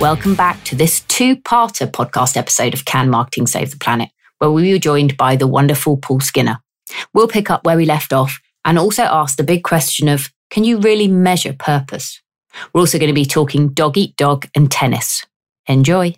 Welcome 0.00 0.36
back 0.36 0.62
to 0.62 0.76
this 0.76 1.00
two 1.00 1.34
parter 1.34 1.90
podcast 1.90 2.36
episode 2.36 2.72
of 2.72 2.84
Can 2.84 3.10
Marketing 3.10 3.48
Save 3.48 3.72
the 3.72 3.78
Planet, 3.78 4.10
where 4.38 4.48
we 4.48 4.72
were 4.72 4.78
joined 4.78 5.16
by 5.16 5.34
the 5.34 5.48
wonderful 5.48 5.96
Paul 5.96 6.20
Skinner. 6.20 6.60
We'll 7.12 7.26
pick 7.26 7.50
up 7.50 7.64
where 7.64 7.76
we 7.76 7.84
left 7.84 8.12
off 8.12 8.38
and 8.64 8.78
also 8.78 9.02
ask 9.02 9.36
the 9.36 9.42
big 9.42 9.64
question 9.64 10.06
of 10.06 10.30
can 10.50 10.62
you 10.62 10.78
really 10.78 11.08
measure 11.08 11.52
purpose? 11.52 12.22
We're 12.72 12.82
also 12.82 12.98
going 12.98 13.08
to 13.08 13.12
be 13.12 13.24
talking 13.24 13.70
dog 13.70 13.98
eat 13.98 14.14
dog 14.14 14.46
and 14.54 14.70
tennis. 14.70 15.26
Enjoy. 15.66 16.14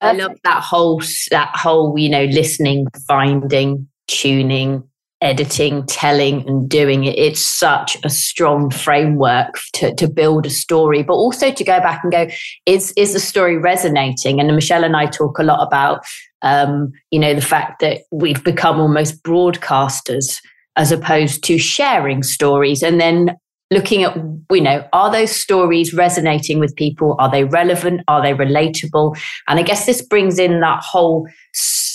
I 0.00 0.10
love 0.10 0.36
that 0.42 0.64
whole 0.64 1.00
that 1.30 1.52
whole 1.54 1.96
you 1.96 2.08
know 2.08 2.24
listening, 2.24 2.88
finding, 3.06 3.86
tuning, 4.08 4.82
editing, 5.20 5.84
telling, 5.86 6.46
and 6.46 6.68
doing 6.68 7.04
it. 7.04 7.18
It's 7.18 7.44
such 7.44 7.96
a 8.04 8.10
strong 8.10 8.70
framework 8.70 9.58
to, 9.74 9.94
to 9.94 10.08
build 10.08 10.46
a 10.46 10.50
story, 10.50 11.02
but 11.02 11.14
also 11.14 11.50
to 11.50 11.64
go 11.64 11.80
back 11.80 12.02
and 12.02 12.12
go, 12.12 12.28
is 12.66 12.92
is 12.96 13.12
the 13.12 13.20
story 13.20 13.56
resonating? 13.56 14.40
And 14.40 14.54
Michelle 14.54 14.84
and 14.84 14.96
I 14.96 15.06
talk 15.06 15.38
a 15.38 15.42
lot 15.42 15.66
about 15.66 16.04
um, 16.42 16.92
you 17.10 17.18
know, 17.18 17.34
the 17.34 17.40
fact 17.40 17.80
that 17.80 18.02
we've 18.12 18.42
become 18.44 18.78
almost 18.78 19.22
broadcasters 19.22 20.40
as 20.76 20.92
opposed 20.92 21.42
to 21.44 21.58
sharing 21.58 22.22
stories 22.22 22.82
and 22.82 23.00
then 23.00 23.36
looking 23.72 24.04
at 24.04 24.16
you 24.52 24.60
know 24.60 24.86
are 24.92 25.10
those 25.10 25.32
stories 25.32 25.92
resonating 25.92 26.60
with 26.60 26.76
people 26.76 27.16
are 27.18 27.28
they 27.28 27.42
relevant 27.42 28.00
are 28.06 28.22
they 28.22 28.32
relatable 28.32 29.18
and 29.48 29.58
i 29.58 29.62
guess 29.62 29.86
this 29.86 30.00
brings 30.02 30.38
in 30.38 30.60
that 30.60 30.80
whole 30.84 31.26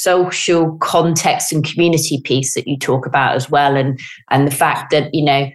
social 0.02 0.78
context 0.78 1.52
and 1.52 1.64
community 1.64 2.22
piece 2.24 2.54
that 2.56 2.68
you 2.68 2.78
talk 2.78 3.06
about 3.06 3.36
as 3.36 3.50
well. 3.50 3.76
And 3.76 4.00
and 4.30 4.48
the 4.48 4.56
fact 4.56 4.92
that 4.92 5.14
you 5.14 5.24
know 5.24 5.50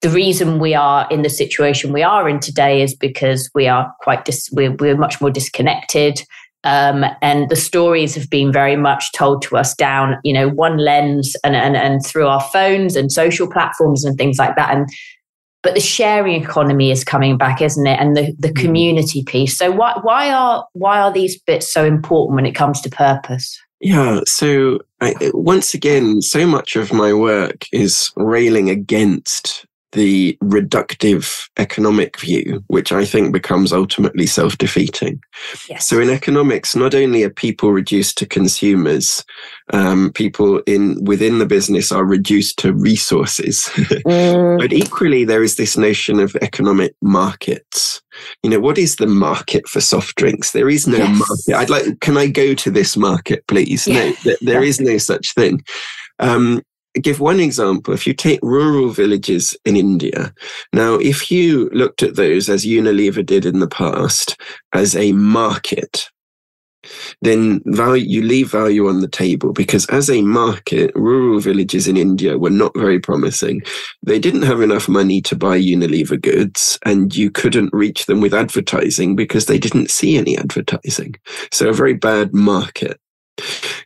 the 0.00 0.10
reason 0.10 0.58
we 0.58 0.74
are 0.74 1.06
in 1.10 1.22
the 1.22 1.30
situation 1.30 1.92
we 1.92 2.02
are 2.02 2.28
in 2.28 2.40
today 2.40 2.82
is 2.82 2.94
because 2.94 3.50
we 3.54 3.68
are 3.68 3.92
quite 4.00 4.24
dis- 4.24 4.48
we're, 4.52 4.72
we're 4.76 4.96
much 4.96 5.20
more 5.20 5.30
disconnected. 5.30 6.22
Um, 6.62 7.04
and 7.22 7.48
the 7.48 7.56
stories 7.56 8.14
have 8.14 8.28
been 8.28 8.52
very 8.52 8.76
much 8.76 9.12
told 9.12 9.40
to 9.42 9.56
us 9.56 9.74
down 9.74 10.18
you 10.24 10.32
know 10.34 10.48
one 10.48 10.76
lens 10.76 11.34
and, 11.42 11.56
and 11.56 11.74
and 11.74 12.04
through 12.04 12.26
our 12.26 12.42
phones 12.42 12.96
and 12.96 13.10
social 13.10 13.50
platforms 13.50 14.04
and 14.04 14.16
things 14.18 14.38
like 14.38 14.56
that. 14.56 14.74
And 14.74 14.88
but 15.62 15.74
the 15.74 15.80
sharing 15.80 16.42
economy 16.42 16.90
is 16.90 17.04
coming 17.04 17.36
back 17.38 17.60
isn't 17.62 17.86
it? 17.86 17.98
And 17.98 18.16
the, 18.16 18.34
the 18.38 18.48
mm. 18.48 18.56
community 18.56 19.22
piece. 19.24 19.56
So 19.56 19.70
why, 19.70 19.98
why 20.02 20.30
are 20.30 20.66
why 20.72 21.00
are 21.00 21.12
these 21.12 21.40
bits 21.40 21.72
so 21.72 21.84
important 21.84 22.36
when 22.36 22.46
it 22.46 22.54
comes 22.54 22.80
to 22.82 22.90
purpose 22.90 23.58
yeah 23.80 24.20
so 24.26 24.78
I, 25.00 25.14
once 25.32 25.74
again 25.74 26.20
so 26.20 26.46
much 26.46 26.76
of 26.76 26.92
my 26.92 27.12
work 27.12 27.66
is 27.72 28.10
railing 28.16 28.68
against 28.68 29.66
the 29.92 30.38
reductive 30.42 31.48
economic 31.58 32.18
view, 32.20 32.62
which 32.68 32.92
I 32.92 33.04
think 33.04 33.32
becomes 33.32 33.72
ultimately 33.72 34.26
self 34.26 34.56
defeating. 34.58 35.20
Yes. 35.68 35.86
So, 35.86 36.00
in 36.00 36.10
economics, 36.10 36.76
not 36.76 36.94
only 36.94 37.24
are 37.24 37.30
people 37.30 37.72
reduced 37.72 38.16
to 38.18 38.26
consumers, 38.26 39.24
um, 39.72 40.12
people 40.12 40.58
in 40.66 41.02
within 41.04 41.38
the 41.38 41.46
business 41.46 41.90
are 41.90 42.04
reduced 42.04 42.58
to 42.60 42.72
resources. 42.72 43.70
mm. 43.74 44.58
But 44.58 44.72
equally, 44.72 45.24
there 45.24 45.42
is 45.42 45.56
this 45.56 45.76
notion 45.76 46.20
of 46.20 46.36
economic 46.36 46.94
markets. 47.02 48.00
You 48.42 48.50
know, 48.50 48.60
what 48.60 48.78
is 48.78 48.96
the 48.96 49.06
market 49.06 49.68
for 49.68 49.80
soft 49.80 50.16
drinks? 50.16 50.52
There 50.52 50.68
is 50.68 50.86
no 50.86 50.98
yes. 50.98 51.18
market. 51.18 51.60
I'd 51.60 51.70
like, 51.70 52.00
can 52.00 52.16
I 52.16 52.26
go 52.26 52.54
to 52.54 52.70
this 52.70 52.96
market, 52.96 53.46
please? 53.46 53.86
Yeah. 53.86 53.94
No, 53.94 54.12
th- 54.14 54.38
there 54.40 54.62
yeah. 54.62 54.68
is 54.68 54.80
no 54.80 54.98
such 54.98 55.34
thing. 55.34 55.64
Um, 56.18 56.62
give 56.94 57.20
one 57.20 57.40
example. 57.40 57.94
If 57.94 58.06
you 58.06 58.14
take 58.14 58.40
rural 58.42 58.90
villages 58.90 59.56
in 59.64 59.76
India, 59.76 60.32
now, 60.72 60.94
if 60.94 61.30
you 61.30 61.68
looked 61.72 62.02
at 62.02 62.16
those 62.16 62.48
as 62.48 62.64
Unilever 62.64 63.24
did 63.24 63.44
in 63.44 63.60
the 63.60 63.68
past 63.68 64.40
as 64.72 64.94
a 64.96 65.12
market, 65.12 66.08
then 67.20 67.60
value, 67.66 68.04
you 68.06 68.22
leave 68.22 68.50
value 68.50 68.88
on 68.88 69.00
the 69.00 69.08
table 69.08 69.52
because 69.52 69.86
as 69.86 70.08
a 70.08 70.22
market, 70.22 70.92
rural 70.94 71.40
villages 71.40 71.86
in 71.86 71.96
India 71.96 72.38
were 72.38 72.50
not 72.50 72.72
very 72.74 72.98
promising. 72.98 73.60
They 74.02 74.18
didn't 74.18 74.42
have 74.42 74.62
enough 74.62 74.88
money 74.88 75.20
to 75.22 75.36
buy 75.36 75.60
Unilever 75.60 76.20
goods 76.20 76.78
and 76.86 77.14
you 77.14 77.30
couldn't 77.30 77.72
reach 77.72 78.06
them 78.06 78.20
with 78.20 78.32
advertising 78.32 79.14
because 79.14 79.46
they 79.46 79.58
didn't 79.58 79.90
see 79.90 80.16
any 80.16 80.38
advertising. 80.38 81.16
So 81.52 81.68
a 81.68 81.74
very 81.74 81.94
bad 81.94 82.32
market 82.32 82.98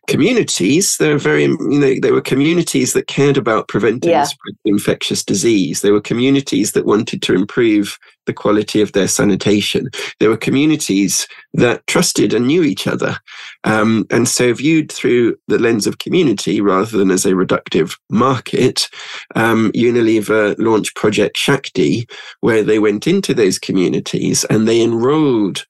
communities 0.07 0.97
they 0.99 1.11
were 1.13 1.19
very 1.19 1.45
you 1.45 1.59
know 1.59 1.95
they 2.03 2.11
were 2.11 2.21
communities 2.21 2.93
that 2.93 3.07
cared 3.07 3.37
about 3.37 3.69
preventing 3.69 4.11
yeah. 4.11 4.27
infectious 4.65 5.25
disease 5.25 5.81
they 5.81 5.91
were 5.91 6.01
communities 6.01 6.73
that 6.73 6.87
wanted 6.87 7.23
to 7.23 7.35
improve 7.35 7.99
the 8.27 8.33
quality 8.33 8.81
of 8.81 8.93
their 8.93 9.09
sanitation 9.09 9.89
there 10.21 10.29
were 10.29 10.37
communities 10.37 11.27
that 11.53 11.87
trusted 11.87 12.35
and 12.35 12.47
knew 12.47 12.63
each 12.63 12.87
other 12.87 13.17
um, 13.65 14.07
and 14.11 14.29
so 14.29 14.53
viewed 14.53 14.91
through 14.91 15.37
the 15.49 15.59
lens 15.59 15.87
of 15.87 15.99
community 15.99 16.61
rather 16.61 16.99
than 16.99 17.11
as 17.11 17.25
a 17.25 17.33
reductive 17.33 17.97
market 18.11 18.89
um, 19.35 19.73
unilever 19.73 20.55
launched 20.59 20.95
project 20.97 21.37
shakti 21.37 22.07
where 22.41 22.63
they 22.63 22.79
went 22.79 23.07
into 23.07 23.35
those 23.35 23.59
communities 23.59 24.45
and 24.45 24.69
they 24.69 24.83
enrolled 24.83 25.65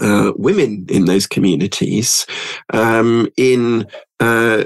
uh, 0.00 0.32
women 0.36 0.86
in 0.88 1.04
those 1.04 1.26
communities 1.26 2.26
um, 2.72 3.28
in 3.36 3.86
uh, 4.20 4.64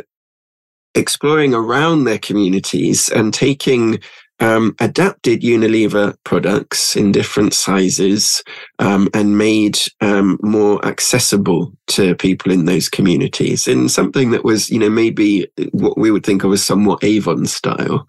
exploring 0.95 1.55
around 1.55 2.05
their 2.05 2.19
communities 2.19 3.09
and 3.11 3.33
taking 3.33 4.01
um, 4.41 4.75
adapted 4.81 5.43
Unilever 5.43 6.17
products 6.25 6.97
in 6.97 7.13
different 7.13 7.55
sizes 7.55 8.43
um, 8.79 9.09
and 9.15 9.37
made 9.37 9.79
um, 10.01 10.39
more 10.43 10.85
accessible 10.85 11.73
to 11.89 12.15
people 12.15 12.53
in 12.53 12.67
those 12.67 12.89
communities 12.89 13.67
in 13.67 13.89
something 13.89 14.31
that 14.31 14.45
was, 14.45 14.71
you 14.71 14.79
know, 14.79 14.91
maybe 14.91 15.51
what 15.73 15.99
we 15.99 16.11
would 16.11 16.25
think 16.25 16.45
of 16.45 16.53
as 16.53 16.63
somewhat 16.63 17.03
Avon 17.03 17.47
style. 17.47 18.07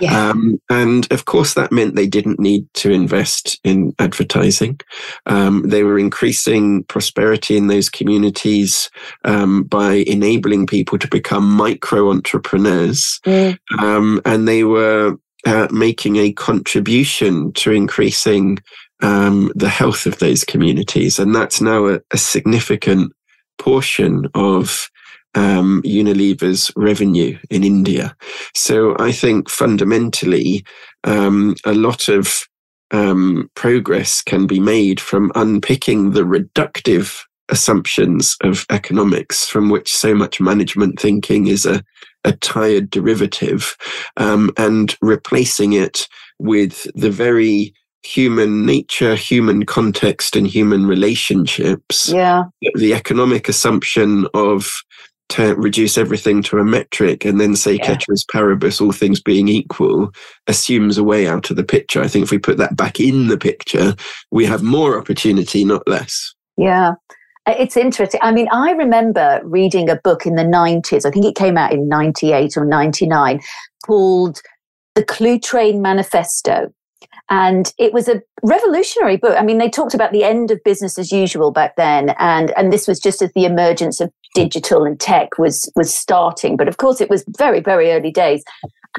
Yeah. 0.00 0.30
Um, 0.30 0.60
and 0.70 1.10
of 1.10 1.24
course, 1.24 1.54
that 1.54 1.72
meant 1.72 1.96
they 1.96 2.06
didn't 2.06 2.38
need 2.38 2.72
to 2.74 2.90
invest 2.90 3.58
in 3.64 3.94
advertising. 3.98 4.78
Um, 5.26 5.62
they 5.66 5.82
were 5.82 5.98
increasing 5.98 6.84
prosperity 6.84 7.56
in 7.56 7.66
those 7.66 7.88
communities 7.88 8.90
um, 9.24 9.64
by 9.64 10.04
enabling 10.06 10.66
people 10.66 10.98
to 10.98 11.08
become 11.08 11.48
micro 11.48 12.10
entrepreneurs. 12.10 13.20
Mm. 13.24 13.58
and 14.24 14.46
they 14.46 14.64
were 14.64 15.16
uh, 15.46 15.68
making 15.70 16.16
a 16.16 16.32
contribution 16.32 17.52
to 17.54 17.72
increasing 17.72 18.58
um, 19.02 19.50
the 19.54 19.68
health 19.68 20.06
of 20.06 20.18
those 20.18 20.44
communities. 20.44 21.18
And 21.18 21.34
that's 21.34 21.60
now 21.60 21.86
a, 21.86 22.00
a 22.12 22.18
significant 22.18 23.12
portion 23.58 24.26
of 24.34 24.88
um, 25.34 25.82
Unilever's 25.84 26.70
revenue 26.76 27.38
in 27.50 27.64
India. 27.64 28.14
So 28.54 28.94
I 28.98 29.12
think 29.12 29.48
fundamentally, 29.48 30.64
um, 31.04 31.56
a 31.64 31.72
lot 31.72 32.08
of 32.08 32.46
um, 32.90 33.50
progress 33.54 34.22
can 34.22 34.46
be 34.46 34.60
made 34.60 35.00
from 35.00 35.32
unpicking 35.34 36.10
the 36.10 36.22
reductive 36.22 37.22
assumptions 37.48 38.36
of 38.42 38.64
economics 38.70 39.46
from 39.46 39.70
which 39.70 39.92
so 39.92 40.14
much 40.14 40.40
management 40.40 41.00
thinking 41.00 41.46
is 41.46 41.66
a, 41.66 41.82
a 42.24 42.32
tired 42.32 42.90
derivative 42.90 43.76
um, 44.16 44.50
and 44.56 44.96
replacing 45.00 45.72
it 45.72 46.08
with 46.38 46.86
the 46.94 47.10
very 47.10 47.74
human 48.04 48.66
nature, 48.66 49.14
human 49.14 49.64
context, 49.64 50.34
and 50.36 50.46
human 50.46 50.86
relationships. 50.86 52.08
Yeah. 52.08 52.44
The 52.74 52.94
economic 52.94 53.48
assumption 53.48 54.26
of 54.34 54.82
to 55.32 55.54
reduce 55.54 55.96
everything 55.96 56.42
to 56.42 56.58
a 56.58 56.64
metric 56.64 57.24
and 57.24 57.40
then 57.40 57.56
say 57.56 57.76
yeah. 57.76 57.86
ceteris 57.86 58.24
paribus, 58.30 58.80
all 58.80 58.92
things 58.92 59.20
being 59.20 59.48
equal, 59.48 60.12
assumes 60.46 60.98
a 60.98 61.04
way 61.04 61.26
out 61.26 61.50
of 61.50 61.56
the 61.56 61.64
picture. 61.64 62.02
I 62.02 62.08
think 62.08 62.24
if 62.24 62.30
we 62.30 62.38
put 62.38 62.58
that 62.58 62.76
back 62.76 63.00
in 63.00 63.28
the 63.28 63.38
picture, 63.38 63.94
we 64.30 64.44
have 64.44 64.62
more 64.62 64.98
opportunity, 64.98 65.64
not 65.64 65.88
less. 65.88 66.34
Yeah. 66.58 66.94
Uh, 67.46 67.54
it's 67.58 67.76
interesting. 67.76 68.20
I 68.22 68.32
mean, 68.32 68.48
I 68.52 68.72
remember 68.72 69.40
reading 69.44 69.90
a 69.90 69.96
book 69.96 70.26
in 70.26 70.36
the 70.36 70.44
90s, 70.44 71.04
I 71.04 71.10
think 71.10 71.24
it 71.24 71.34
came 71.34 71.58
out 71.58 71.72
in 71.72 71.88
98 71.88 72.56
or 72.56 72.64
99, 72.64 73.40
called 73.84 74.40
The 74.94 75.04
Cluetrain 75.04 75.80
Manifesto. 75.80 76.72
And 77.30 77.72
it 77.78 77.92
was 77.92 78.08
a 78.08 78.22
revolutionary 78.42 79.16
book. 79.16 79.36
I 79.38 79.42
mean, 79.42 79.58
they 79.58 79.70
talked 79.70 79.94
about 79.94 80.12
the 80.12 80.24
end 80.24 80.50
of 80.50 80.62
business 80.64 80.98
as 80.98 81.10
usual 81.10 81.50
back 81.50 81.76
then. 81.76 82.10
And, 82.18 82.50
and 82.56 82.72
this 82.72 82.86
was 82.86 83.00
just 83.00 83.22
as 83.22 83.32
the 83.32 83.44
emergence 83.44 84.00
of 84.00 84.12
digital 84.34 84.84
and 84.84 85.00
tech 85.00 85.38
was, 85.38 85.70
was 85.74 85.92
starting. 85.92 86.56
But 86.56 86.68
of 86.68 86.76
course, 86.76 87.00
it 87.00 87.10
was 87.10 87.24
very, 87.38 87.60
very 87.60 87.90
early 87.90 88.10
days. 88.10 88.44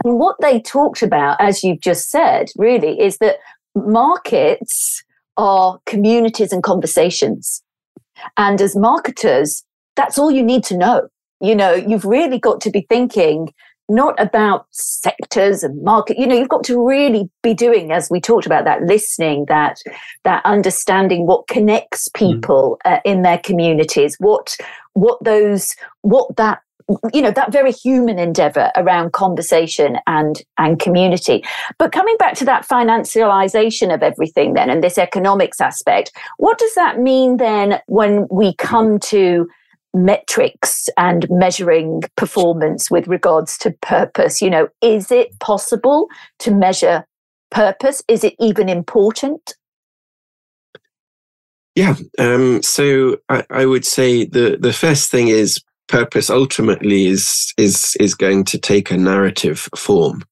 And 0.04 0.19
what 0.19 0.36
they 0.42 0.60
talked 0.60 1.04
about, 1.04 1.39
as 1.39 1.63
you've 1.63 1.81
just 1.81 2.10
said, 2.10 2.48
really, 2.57 3.00
is 3.00 3.19
that 3.19 3.38
markets 3.75 5.04
are 5.38 5.80
communities 5.86 6.51
and 6.51 6.63
conversations. 6.63 7.62
And 8.38 8.62
as 8.62 8.75
marketers, 8.75 9.63
that's 9.95 10.18
all 10.18 10.31
you 10.31 10.44
need 10.44 10.63
to 10.65 10.77
know. 10.77 11.07
You 11.42 11.56
know, 11.56 11.74
you've 11.74 12.06
really 12.06 12.39
got 12.39 12.62
to 12.62 12.71
be 12.71 12.86
thinking 12.89 13.54
not 13.89 14.19
about 14.19 14.65
sectors 14.71 15.63
and 15.63 15.81
market. 15.83 16.18
You 16.18 16.25
know, 16.25 16.36
you've 16.36 16.50
got 16.50 16.63
to 16.65 16.86
really 16.86 17.30
be 17.42 17.54
doing, 17.54 17.92
as 17.92 18.10
we 18.10 18.21
talked 18.21 18.45
about, 18.45 18.65
that 18.65 18.83
listening, 18.83 19.45
that 19.50 19.77
that 20.24 20.45
understanding 20.45 21.27
what 21.27 21.48
connects 21.48 22.07
mm. 22.10 22.19
people 22.19 22.80
mm. 22.86 22.94
uh, 22.94 23.00
in 23.04 23.24
their 23.24 23.39
communities, 23.39 24.15
what 24.19 24.56
what 24.94 25.24
those 25.24 25.75
what 26.01 26.36
that 26.38 26.60
you 27.13 27.21
know 27.21 27.31
that 27.31 27.51
very 27.51 27.71
human 27.71 28.19
endeavor 28.19 28.71
around 28.75 29.13
conversation 29.13 29.97
and 30.07 30.41
and 30.57 30.80
community. 30.80 31.44
But 31.77 31.91
coming 31.91 32.15
back 32.18 32.35
to 32.35 32.45
that 32.45 32.68
financialization 32.68 33.94
of 33.94 34.03
everything 34.03 34.53
then 34.53 34.69
and 34.69 34.83
this 34.83 34.97
economics 34.97 35.62
aspect 35.62 36.12
what 36.38 36.57
does 36.57 36.75
that 36.75 37.00
mean 37.00 37.38
then 37.38 37.80
when 37.88 38.27
we 38.30 38.56
come 38.56 39.00
to 39.00 39.47
metrics 39.94 40.89
and 40.97 41.27
measuring 41.30 42.01
performance 42.18 42.89
with 42.89 43.07
regards 43.07 43.57
to 43.59 43.71
purpose? 43.81 44.41
You 44.41 44.50
know 44.50 44.68
is 44.81 45.12
it 45.12 45.39
possible 45.39 46.07
to 46.39 46.51
measure 46.51 47.06
purpose? 47.51 48.03
Is 48.07 48.24
it 48.24 48.36
even 48.39 48.69
important? 48.69 49.56
Yeah 51.75 51.95
um, 52.19 52.62
so 52.62 53.18
I, 53.29 53.44
I 53.50 53.65
would 53.65 53.86
say 53.86 54.25
the 54.25 54.57
the 54.59 54.74
first 54.74 55.09
thing 55.09 55.27
is 55.27 55.59
purpose 55.88 56.30
ultimately 56.30 57.07
is 57.07 57.53
is 57.57 57.95
is 58.00 58.15
going 58.15 58.44
to 58.45 58.57
take 58.57 58.91
a 58.91 58.97
narrative 58.97 59.69
form 59.75 60.24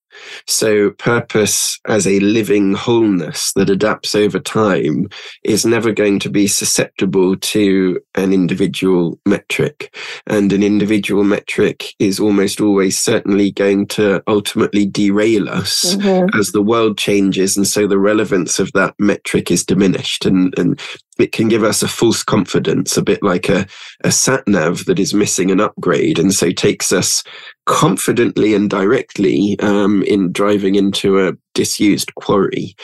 so, 0.47 0.91
purpose 0.91 1.79
as 1.87 2.07
a 2.07 2.19
living 2.19 2.73
wholeness 2.73 3.53
that 3.53 3.69
adapts 3.69 4.15
over 4.15 4.39
time 4.39 5.09
is 5.43 5.65
never 5.65 5.91
going 5.91 6.19
to 6.19 6.29
be 6.29 6.47
susceptible 6.47 7.37
to 7.37 7.99
an 8.15 8.33
individual 8.33 9.19
metric. 9.25 9.95
And 10.27 10.51
an 10.53 10.63
individual 10.63 11.23
metric 11.23 11.93
is 11.99 12.19
almost 12.19 12.61
always 12.61 12.97
certainly 12.97 13.51
going 13.51 13.87
to 13.87 14.23
ultimately 14.27 14.85
derail 14.85 15.49
us 15.49 15.95
mm-hmm. 15.95 16.37
as 16.37 16.51
the 16.51 16.61
world 16.61 16.97
changes. 16.97 17.57
And 17.57 17.67
so 17.67 17.87
the 17.87 17.99
relevance 17.99 18.59
of 18.59 18.71
that 18.73 18.95
metric 18.99 19.51
is 19.51 19.65
diminished. 19.65 20.25
And, 20.25 20.57
and 20.57 20.79
it 21.21 21.31
can 21.31 21.47
give 21.47 21.63
us 21.63 21.81
a 21.81 21.87
false 21.87 22.23
confidence, 22.23 22.97
a 22.97 23.01
bit 23.01 23.21
like 23.23 23.49
a, 23.49 23.65
a 24.03 24.11
sat 24.11 24.47
nav 24.47 24.85
that 24.85 24.99
is 24.99 25.13
missing 25.13 25.51
an 25.51 25.59
upgrade 25.59 26.19
and 26.19 26.33
so 26.33 26.51
takes 26.51 26.91
us 26.91 27.23
confidently 27.65 28.53
and 28.53 28.69
directly 28.69 29.57
um, 29.59 30.03
in 30.03 30.31
driving 30.31 30.75
into 30.75 31.25
a 31.25 31.33
disused 31.53 32.13
quarry. 32.15 32.75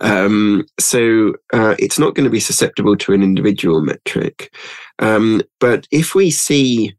Um, 0.00 0.66
so 0.78 1.34
uh, 1.52 1.76
it's 1.78 1.98
not 1.98 2.14
going 2.14 2.24
to 2.24 2.30
be 2.30 2.40
susceptible 2.40 2.96
to 2.96 3.12
an 3.12 3.22
individual 3.22 3.80
metric. 3.80 4.54
Um, 4.98 5.42
but 5.60 5.86
if 5.90 6.14
we 6.14 6.30
see 6.30 6.94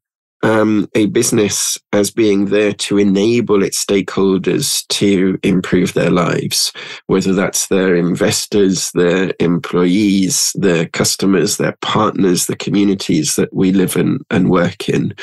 um, 0.46 0.88
a 0.94 1.08
business 1.08 1.76
as 1.92 2.12
being 2.12 2.46
there 2.46 2.72
to 2.72 3.00
enable 3.00 3.64
its 3.64 3.84
stakeholders 3.84 4.86
to 4.90 5.40
improve 5.42 5.94
their 5.94 6.12
lives, 6.12 6.72
whether 7.08 7.34
that's 7.34 7.68
their 7.68 7.96
investors, 7.96 8.92
their 8.92 9.34
employees, 9.40 10.52
their 10.54 10.86
customers, 10.86 11.58
their 11.58 11.76
partners, 11.82 12.46
the 12.46 12.56
communities 12.56 13.36
that 13.38 13.52
we 13.54 13.72
live 13.72 13.96
in 13.96 14.20
and 14.30 14.52
work 14.52 14.88
in, 14.88 15.16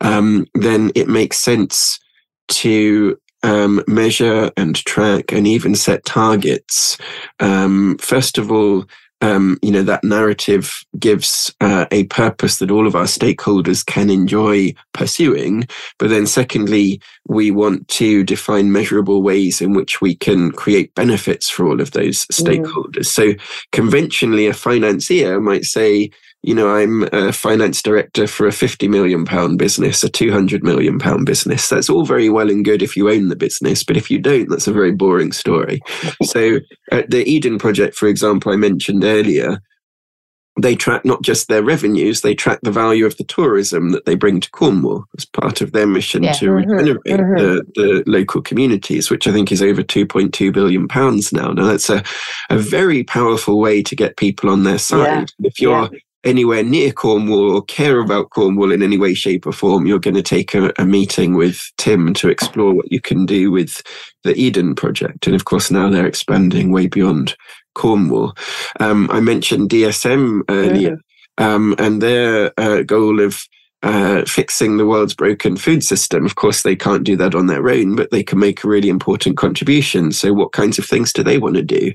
um, 0.00 0.46
then 0.54 0.90
it 0.94 1.06
makes 1.06 1.36
sense 1.36 2.00
to 2.48 3.18
um, 3.42 3.82
measure 3.86 4.50
and 4.56 4.76
track 4.76 5.32
and 5.32 5.46
even 5.46 5.74
set 5.74 6.02
targets. 6.06 6.96
Um, 7.40 7.98
first 7.98 8.38
of 8.38 8.50
all, 8.50 8.86
um, 9.22 9.56
you 9.62 9.70
know, 9.70 9.82
that 9.84 10.02
narrative 10.02 10.84
gives 10.98 11.54
uh, 11.60 11.86
a 11.92 12.04
purpose 12.04 12.58
that 12.58 12.70
all 12.70 12.86
of 12.86 12.96
our 12.96 13.04
stakeholders 13.04 13.86
can 13.86 14.10
enjoy 14.10 14.74
pursuing. 14.92 15.66
But 15.98 16.10
then, 16.10 16.26
secondly, 16.26 17.00
we 17.28 17.52
want 17.52 17.86
to 17.88 18.24
define 18.24 18.72
measurable 18.72 19.22
ways 19.22 19.60
in 19.60 19.74
which 19.74 20.00
we 20.00 20.16
can 20.16 20.50
create 20.50 20.94
benefits 20.96 21.48
for 21.48 21.68
all 21.68 21.80
of 21.80 21.92
those 21.92 22.26
mm. 22.26 22.44
stakeholders. 22.44 23.06
Mm. 23.06 23.06
So, 23.06 23.32
conventionally, 23.70 24.48
a 24.48 24.52
financier 24.54 25.40
might 25.40 25.64
say, 25.64 26.10
you 26.42 26.54
know, 26.54 26.74
I'm 26.74 27.04
a 27.12 27.32
finance 27.32 27.80
director 27.82 28.26
for 28.26 28.48
a 28.48 28.52
50 28.52 28.88
million 28.88 29.24
pound 29.24 29.58
business, 29.58 30.02
a 30.02 30.08
200 30.08 30.64
million 30.64 30.98
pound 30.98 31.24
business. 31.24 31.68
That's 31.68 31.88
all 31.88 32.04
very 32.04 32.28
well 32.28 32.50
and 32.50 32.64
good 32.64 32.82
if 32.82 32.96
you 32.96 33.08
own 33.10 33.28
the 33.28 33.36
business, 33.36 33.84
but 33.84 33.96
if 33.96 34.10
you 34.10 34.18
don't, 34.18 34.48
that's 34.48 34.66
a 34.66 34.72
very 34.72 34.92
boring 34.92 35.30
story. 35.30 35.80
so, 36.24 36.58
at 36.90 37.10
the 37.10 37.24
Eden 37.24 37.58
project, 37.58 37.94
for 37.94 38.08
example, 38.08 38.52
I 38.52 38.56
mentioned 38.56 39.04
earlier, 39.04 39.60
they 40.60 40.74
track 40.74 41.04
not 41.04 41.22
just 41.22 41.46
their 41.46 41.62
revenues, 41.62 42.20
they 42.20 42.34
track 42.34 42.58
the 42.62 42.72
value 42.72 43.06
of 43.06 43.16
the 43.16 43.24
tourism 43.24 43.90
that 43.90 44.04
they 44.04 44.16
bring 44.16 44.40
to 44.40 44.50
Cornwall 44.50 45.04
as 45.16 45.24
part 45.24 45.60
of 45.60 45.70
their 45.70 45.86
mission 45.86 46.24
yeah. 46.24 46.32
to 46.32 46.50
regenerate 46.50 46.98
mm-hmm. 47.06 47.36
The, 47.36 47.64
the 47.76 48.04
local 48.06 48.42
communities, 48.42 49.10
which 49.10 49.28
I 49.28 49.32
think 49.32 49.52
is 49.52 49.62
over 49.62 49.82
2.2 49.82 50.52
billion 50.52 50.88
pounds 50.88 51.32
now. 51.32 51.52
Now, 51.52 51.66
that's 51.66 51.88
a, 51.88 52.02
a 52.50 52.58
very 52.58 53.04
powerful 53.04 53.60
way 53.60 53.82
to 53.84 53.96
get 53.96 54.16
people 54.16 54.50
on 54.50 54.64
their 54.64 54.78
side. 54.78 55.30
Yeah. 55.38 55.46
If 55.48 55.60
you're 55.60 55.88
yeah 55.92 55.98
anywhere 56.24 56.62
near 56.62 56.92
Cornwall 56.92 57.50
or 57.50 57.62
care 57.62 57.98
about 57.98 58.30
Cornwall 58.30 58.72
in 58.72 58.82
any 58.82 58.98
way, 58.98 59.14
shape, 59.14 59.46
or 59.46 59.52
form, 59.52 59.86
you're 59.86 59.98
going 59.98 60.14
to 60.14 60.22
take 60.22 60.54
a, 60.54 60.72
a, 60.78 60.84
meeting 60.84 61.34
with 61.34 61.70
Tim 61.78 62.14
to 62.14 62.28
explore 62.28 62.72
what 62.72 62.90
you 62.92 63.00
can 63.00 63.26
do 63.26 63.50
with 63.50 63.82
the 64.22 64.34
Eden 64.34 64.74
project. 64.74 65.26
And 65.26 65.34
of 65.34 65.44
course, 65.44 65.70
now 65.70 65.88
they're 65.88 66.06
expanding 66.06 66.70
way 66.70 66.86
beyond 66.86 67.36
Cornwall. 67.74 68.34
Um, 68.80 69.10
I 69.10 69.20
mentioned 69.20 69.70
DSM 69.70 70.42
earlier, 70.48 70.98
mm-hmm. 71.38 71.44
um, 71.44 71.74
and 71.78 72.00
their 72.00 72.52
uh, 72.58 72.82
goal 72.82 73.20
of 73.20 73.46
uh, 73.82 74.24
fixing 74.26 74.76
the 74.76 74.86
world's 74.86 75.14
broken 75.14 75.56
food 75.56 75.82
system. 75.82 76.24
Of 76.24 76.36
course, 76.36 76.62
they 76.62 76.76
can't 76.76 77.04
do 77.04 77.16
that 77.16 77.34
on 77.34 77.46
their 77.46 77.68
own, 77.68 77.96
but 77.96 78.10
they 78.10 78.22
can 78.22 78.38
make 78.38 78.62
a 78.62 78.68
really 78.68 78.88
important 78.88 79.36
contribution. 79.36 80.12
So, 80.12 80.32
what 80.32 80.52
kinds 80.52 80.78
of 80.78 80.86
things 80.86 81.12
do 81.12 81.22
they 81.22 81.38
want 81.38 81.56
to 81.56 81.62
do? 81.62 81.92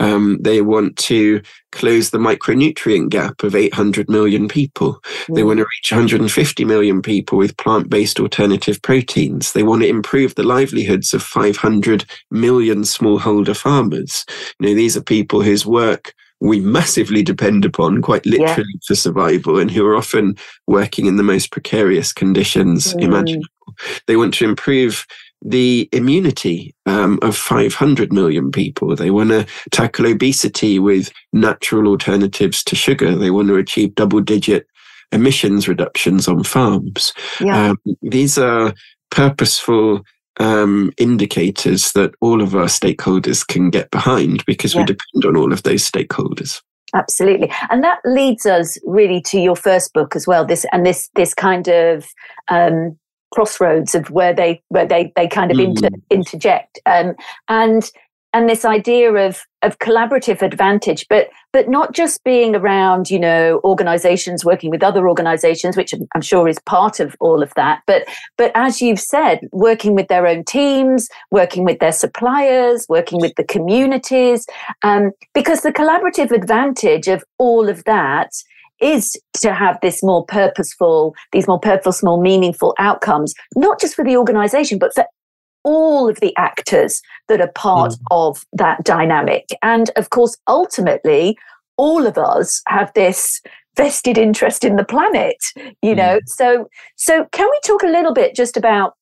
Um, 0.00 0.38
they 0.40 0.60
want 0.60 0.96
to 0.98 1.40
close 1.72 2.10
the 2.10 2.18
micronutrient 2.18 3.10
gap 3.10 3.42
of 3.42 3.54
800 3.54 4.10
million 4.10 4.48
people. 4.48 5.00
Mm. 5.26 5.34
They 5.36 5.44
want 5.44 5.58
to 5.58 5.64
reach 5.64 5.92
150 5.92 6.64
million 6.64 7.00
people 7.00 7.38
with 7.38 7.56
plant 7.56 7.88
based 7.88 8.20
alternative 8.20 8.82
proteins. 8.82 9.52
They 9.52 9.62
want 9.62 9.82
to 9.82 9.88
improve 9.88 10.34
the 10.34 10.42
livelihoods 10.42 11.14
of 11.14 11.22
500 11.22 12.04
million 12.30 12.82
smallholder 12.82 13.56
farmers. 13.56 14.24
You 14.58 14.68
know, 14.68 14.74
these 14.74 14.96
are 14.96 15.02
people 15.02 15.42
whose 15.42 15.64
work 15.64 16.14
we 16.40 16.60
massively 16.60 17.22
depend 17.22 17.64
upon, 17.64 18.00
quite 18.02 18.24
literally, 18.24 18.64
yeah. 18.74 18.86
for 18.86 18.94
survival, 18.94 19.58
and 19.58 19.70
who 19.70 19.86
are 19.86 19.96
often 19.96 20.36
working 20.66 21.06
in 21.06 21.16
the 21.16 21.22
most 21.22 21.50
precarious 21.50 22.12
conditions 22.12 22.94
mm. 22.94 23.02
imaginable. 23.02 23.46
They 24.06 24.16
want 24.16 24.34
to 24.34 24.44
improve 24.44 25.06
the 25.42 25.88
immunity 25.92 26.74
um, 26.86 27.18
of 27.22 27.36
500 27.36 28.12
million 28.12 28.50
people. 28.50 28.94
They 28.94 29.10
want 29.10 29.30
to 29.30 29.46
tackle 29.70 30.06
obesity 30.06 30.78
with 30.78 31.12
natural 31.32 31.88
alternatives 31.88 32.62
to 32.64 32.76
sugar. 32.76 33.14
They 33.14 33.30
want 33.30 33.48
to 33.48 33.56
achieve 33.56 33.94
double 33.94 34.20
digit 34.20 34.66
emissions 35.12 35.66
reductions 35.66 36.28
on 36.28 36.44
farms. 36.44 37.12
Yeah. 37.40 37.70
Um, 37.70 37.78
these 38.02 38.38
are 38.38 38.74
purposeful 39.10 40.04
um, 40.38 40.92
indicators 40.96 41.92
that 41.92 42.14
all 42.20 42.40
of 42.40 42.54
our 42.54 42.66
stakeholders 42.66 43.46
can 43.46 43.70
get 43.70 43.90
behind 43.90 44.44
because 44.46 44.74
yeah. 44.74 44.80
we 44.80 44.86
depend 44.86 45.24
on 45.24 45.36
all 45.36 45.52
of 45.52 45.62
those 45.62 45.88
stakeholders. 45.88 46.62
Absolutely, 46.94 47.52
and 47.70 47.84
that 47.84 48.00
leads 48.04 48.46
us 48.46 48.76
really 48.84 49.20
to 49.22 49.38
your 49.38 49.54
first 49.54 49.92
book 49.92 50.16
as 50.16 50.26
well. 50.26 50.44
This 50.44 50.66
and 50.72 50.84
this 50.84 51.08
this 51.14 51.34
kind 51.34 51.68
of 51.68 52.06
um, 52.48 52.98
crossroads 53.32 53.94
of 53.94 54.10
where 54.10 54.34
they 54.34 54.60
where 54.68 54.86
they 54.86 55.12
they 55.16 55.28
kind 55.28 55.50
of 55.50 55.56
mm. 55.56 55.64
inter, 55.66 55.88
interject 56.10 56.80
um, 56.86 57.14
and 57.48 57.90
and 58.32 58.48
this 58.48 58.64
idea 58.64 59.12
of 59.12 59.42
of 59.62 59.78
collaborative 59.78 60.42
advantage 60.42 61.06
but 61.08 61.28
but 61.52 61.68
not 61.68 61.92
just 61.92 62.22
being 62.24 62.54
around 62.54 63.10
you 63.10 63.18
know 63.18 63.60
organizations 63.64 64.44
working 64.44 64.70
with 64.70 64.82
other 64.82 65.08
organizations 65.08 65.76
which 65.76 65.94
i'm 66.14 66.20
sure 66.20 66.48
is 66.48 66.58
part 66.66 67.00
of 67.00 67.16
all 67.20 67.42
of 67.42 67.52
that 67.54 67.80
but 67.86 68.04
but 68.36 68.50
as 68.54 68.80
you've 68.80 69.00
said 69.00 69.40
working 69.52 69.94
with 69.94 70.08
their 70.08 70.26
own 70.26 70.44
teams 70.44 71.08
working 71.30 71.64
with 71.64 71.78
their 71.78 71.92
suppliers 71.92 72.86
working 72.88 73.20
with 73.20 73.34
the 73.36 73.44
communities 73.44 74.46
um, 74.82 75.10
because 75.34 75.62
the 75.62 75.72
collaborative 75.72 76.30
advantage 76.30 77.08
of 77.08 77.24
all 77.38 77.68
of 77.68 77.84
that 77.84 78.30
is 78.80 79.16
to 79.34 79.52
have 79.52 79.78
this 79.82 80.02
more 80.02 80.24
purposeful, 80.24 81.14
these 81.32 81.46
more 81.46 81.60
purposeful, 81.60 82.16
more 82.16 82.22
meaningful 82.22 82.74
outcomes, 82.78 83.34
not 83.54 83.80
just 83.80 83.94
for 83.94 84.04
the 84.04 84.16
organization, 84.16 84.78
but 84.78 84.94
for 84.94 85.04
all 85.64 86.08
of 86.08 86.20
the 86.20 86.34
actors 86.36 87.02
that 87.28 87.40
are 87.40 87.52
part 87.52 87.92
mm. 87.92 87.98
of 88.10 88.44
that 88.52 88.84
dynamic. 88.84 89.46
And 89.62 89.90
of 89.96 90.10
course, 90.10 90.36
ultimately, 90.48 91.36
all 91.76 92.06
of 92.06 92.18
us 92.18 92.62
have 92.68 92.92
this 92.94 93.40
vested 93.76 94.18
interest 94.18 94.64
in 94.64 94.76
the 94.76 94.84
planet, 94.84 95.36
you 95.82 95.94
know. 95.94 96.18
Mm. 96.18 96.28
So 96.28 96.68
so 96.96 97.26
can 97.32 97.48
we 97.50 97.60
talk 97.64 97.82
a 97.82 97.86
little 97.86 98.12
bit 98.12 98.34
just 98.34 98.56
about 98.56 98.94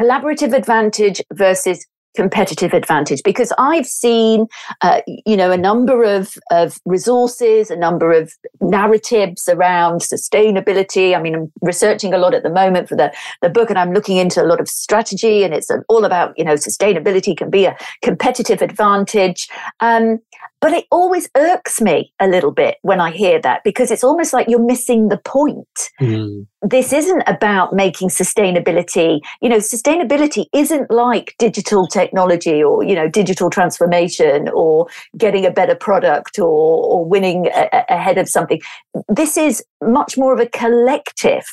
collaborative 0.00 0.54
advantage 0.54 1.20
versus 1.32 1.86
competitive 2.18 2.72
advantage 2.74 3.22
because 3.22 3.52
I've 3.58 3.86
seen, 3.86 4.48
uh, 4.80 5.02
you 5.24 5.36
know, 5.36 5.52
a 5.52 5.56
number 5.56 6.02
of, 6.02 6.34
of 6.50 6.80
resources, 6.84 7.70
a 7.70 7.76
number 7.76 8.10
of 8.10 8.32
narratives 8.60 9.48
around 9.48 10.00
sustainability. 10.00 11.16
I 11.16 11.22
mean, 11.22 11.36
I'm 11.36 11.52
researching 11.62 12.12
a 12.12 12.18
lot 12.18 12.34
at 12.34 12.42
the 12.42 12.50
moment 12.50 12.88
for 12.88 12.96
the, 12.96 13.14
the 13.40 13.48
book 13.48 13.70
and 13.70 13.78
I'm 13.78 13.92
looking 13.92 14.16
into 14.16 14.42
a 14.42 14.46
lot 14.50 14.60
of 14.60 14.68
strategy 14.68 15.44
and 15.44 15.54
it's 15.54 15.70
all 15.88 16.04
about, 16.04 16.36
you 16.36 16.42
know, 16.44 16.54
sustainability 16.54 17.36
can 17.36 17.50
be 17.50 17.66
a 17.66 17.76
competitive 18.02 18.62
advantage. 18.62 19.48
Um, 19.78 20.18
but 20.60 20.72
it 20.72 20.86
always 20.90 21.28
irks 21.36 21.80
me 21.80 22.12
a 22.20 22.26
little 22.26 22.50
bit 22.50 22.78
when 22.82 23.00
I 23.00 23.10
hear 23.10 23.40
that 23.42 23.62
because 23.64 23.90
it's 23.90 24.02
almost 24.02 24.32
like 24.32 24.48
you're 24.48 24.64
missing 24.64 25.08
the 25.08 25.18
point. 25.18 25.90
Mm. 26.00 26.46
This 26.62 26.92
isn't 26.92 27.22
about 27.26 27.72
making 27.72 28.08
sustainability, 28.08 29.20
you 29.40 29.48
know, 29.48 29.58
sustainability 29.58 30.46
isn't 30.52 30.90
like 30.90 31.36
digital 31.38 31.86
technology 31.86 32.62
or, 32.62 32.82
you 32.82 32.94
know, 32.94 33.08
digital 33.08 33.50
transformation 33.50 34.48
or 34.52 34.88
getting 35.16 35.46
a 35.46 35.50
better 35.50 35.76
product 35.76 36.38
or, 36.38 36.84
or 36.84 37.04
winning 37.04 37.46
a, 37.54 37.84
ahead 37.88 38.18
of 38.18 38.28
something. 38.28 38.60
This 39.08 39.36
is 39.36 39.64
much 39.82 40.18
more 40.18 40.32
of 40.32 40.40
a 40.40 40.46
collective 40.46 41.44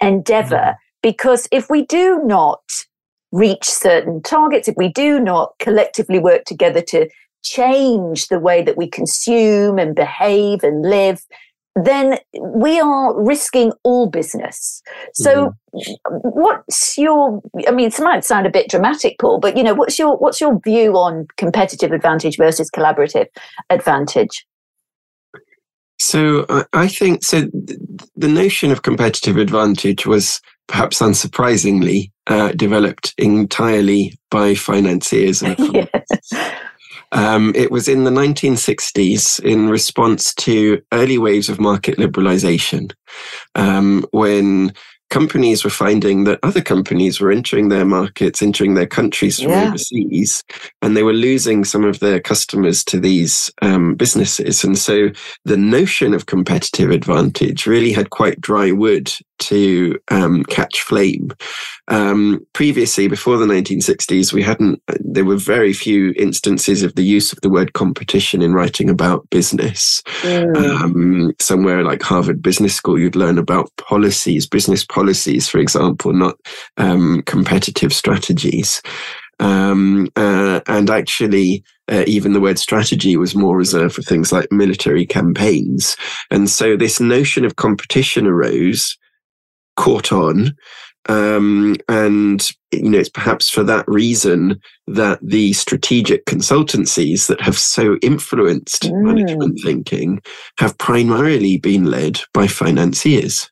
endeavor 0.00 0.56
mm. 0.56 0.76
because 1.02 1.46
if 1.52 1.68
we 1.68 1.84
do 1.84 2.22
not 2.24 2.62
reach 3.30 3.64
certain 3.64 4.22
targets, 4.22 4.68
if 4.68 4.76
we 4.76 4.88
do 4.88 5.20
not 5.20 5.52
collectively 5.58 6.18
work 6.18 6.44
together 6.44 6.80
to 6.80 7.08
change 7.44 8.28
the 8.28 8.40
way 8.40 8.62
that 8.62 8.76
we 8.76 8.88
consume 8.88 9.78
and 9.78 9.94
behave 9.94 10.64
and 10.64 10.82
live, 10.82 11.24
then 11.76 12.18
we 12.40 12.78
are 12.80 13.20
risking 13.20 13.72
all 13.82 14.08
business. 14.08 14.82
So, 15.14 15.54
mm. 15.74 16.20
what's 16.22 16.96
your? 16.96 17.42
I 17.66 17.72
mean, 17.72 17.88
it 17.88 18.00
might 18.00 18.24
sound 18.24 18.46
a 18.46 18.50
bit 18.50 18.68
dramatic, 18.68 19.16
Paul, 19.20 19.40
but 19.40 19.56
you 19.56 19.62
know, 19.62 19.74
what's 19.74 19.98
your 19.98 20.16
what's 20.16 20.40
your 20.40 20.60
view 20.60 20.92
on 20.96 21.26
competitive 21.36 21.92
advantage 21.92 22.36
versus 22.36 22.70
collaborative 22.70 23.26
advantage? 23.70 24.46
So, 25.98 26.46
I 26.72 26.88
think 26.88 27.24
so. 27.24 27.42
The 28.16 28.28
notion 28.28 28.70
of 28.70 28.82
competitive 28.82 29.36
advantage 29.36 30.06
was 30.06 30.40
perhaps 30.68 31.00
unsurprisingly 31.00 32.10
uh, 32.26 32.52
developed 32.52 33.14
entirely 33.18 34.16
by 34.30 34.54
financiers 34.54 35.42
and 35.42 35.56
yes. 35.74 36.32
Um, 37.14 37.52
it 37.54 37.70
was 37.70 37.88
in 37.88 38.02
the 38.02 38.10
1960s 38.10 39.40
in 39.40 39.68
response 39.68 40.34
to 40.34 40.82
early 40.92 41.16
waves 41.16 41.48
of 41.48 41.60
market 41.60 41.96
liberalization 41.96 42.92
um, 43.54 44.04
when 44.10 44.74
companies 45.14 45.62
were 45.62 45.70
finding 45.70 46.24
that 46.24 46.40
other 46.42 46.60
companies 46.60 47.20
were 47.20 47.30
entering 47.30 47.68
their 47.68 47.84
markets, 47.84 48.42
entering 48.42 48.74
their 48.74 48.86
countries 48.86 49.40
from 49.40 49.52
yeah. 49.52 49.68
overseas, 49.68 50.42
and 50.82 50.96
they 50.96 51.04
were 51.04 51.12
losing 51.12 51.64
some 51.64 51.84
of 51.84 52.00
their 52.00 52.18
customers 52.18 52.82
to 52.82 52.98
these 52.98 53.48
um, 53.62 53.94
businesses. 53.94 54.64
And 54.64 54.76
so 54.76 55.10
the 55.44 55.56
notion 55.56 56.14
of 56.14 56.26
competitive 56.26 56.90
advantage 56.90 57.64
really 57.64 57.92
had 57.92 58.10
quite 58.10 58.40
dry 58.40 58.72
wood 58.72 59.12
to 59.38 59.98
um, 60.10 60.44
catch 60.44 60.80
flame. 60.80 61.30
Um, 61.88 62.44
previously, 62.52 63.08
before 63.08 63.36
the 63.36 63.46
1960s, 63.46 64.32
we 64.32 64.42
hadn't, 64.42 64.82
there 64.98 65.24
were 65.24 65.36
very 65.36 65.72
few 65.72 66.14
instances 66.16 66.82
of 66.82 66.94
the 66.94 67.04
use 67.04 67.32
of 67.32 67.40
the 67.42 67.50
word 67.50 67.74
competition 67.74 68.42
in 68.42 68.54
writing 68.54 68.88
about 68.88 69.28
business. 69.30 70.02
Mm. 70.22 70.56
Um, 70.56 71.32
somewhere 71.40 71.84
like 71.84 72.02
Harvard 72.02 72.42
Business 72.42 72.74
School, 72.74 72.98
you'd 72.98 73.16
learn 73.16 73.38
about 73.38 73.70
policies, 73.76 74.46
business 74.46 74.84
policies, 74.84 75.03
for 75.48 75.58
example, 75.58 76.12
not 76.12 76.36
um, 76.76 77.22
competitive 77.26 77.92
strategies. 77.92 78.82
Um, 79.40 80.08
uh, 80.16 80.60
and 80.66 80.90
actually, 80.90 81.64
uh, 81.90 82.04
even 82.06 82.32
the 82.32 82.40
word 82.40 82.58
strategy 82.58 83.16
was 83.16 83.34
more 83.34 83.56
reserved 83.56 83.94
for 83.94 84.02
things 84.02 84.32
like 84.32 84.50
military 84.50 85.04
campaigns. 85.04 85.96
And 86.30 86.48
so 86.48 86.76
this 86.76 87.00
notion 87.00 87.44
of 87.44 87.56
competition 87.56 88.26
arose 88.26 88.96
caught 89.76 90.12
on. 90.12 90.54
Um, 91.06 91.76
and 91.88 92.48
you 92.72 92.90
know, 92.90 92.98
it's 92.98 93.10
perhaps 93.10 93.50
for 93.50 93.62
that 93.64 93.86
reason 93.86 94.60
that 94.86 95.18
the 95.22 95.52
strategic 95.52 96.24
consultancies 96.24 97.26
that 97.26 97.40
have 97.40 97.58
so 97.58 97.96
influenced 98.00 98.84
mm. 98.84 99.02
management 99.02 99.60
thinking 99.62 100.22
have 100.58 100.78
primarily 100.78 101.58
been 101.58 101.84
led 101.84 102.20
by 102.32 102.46
financiers. 102.46 103.50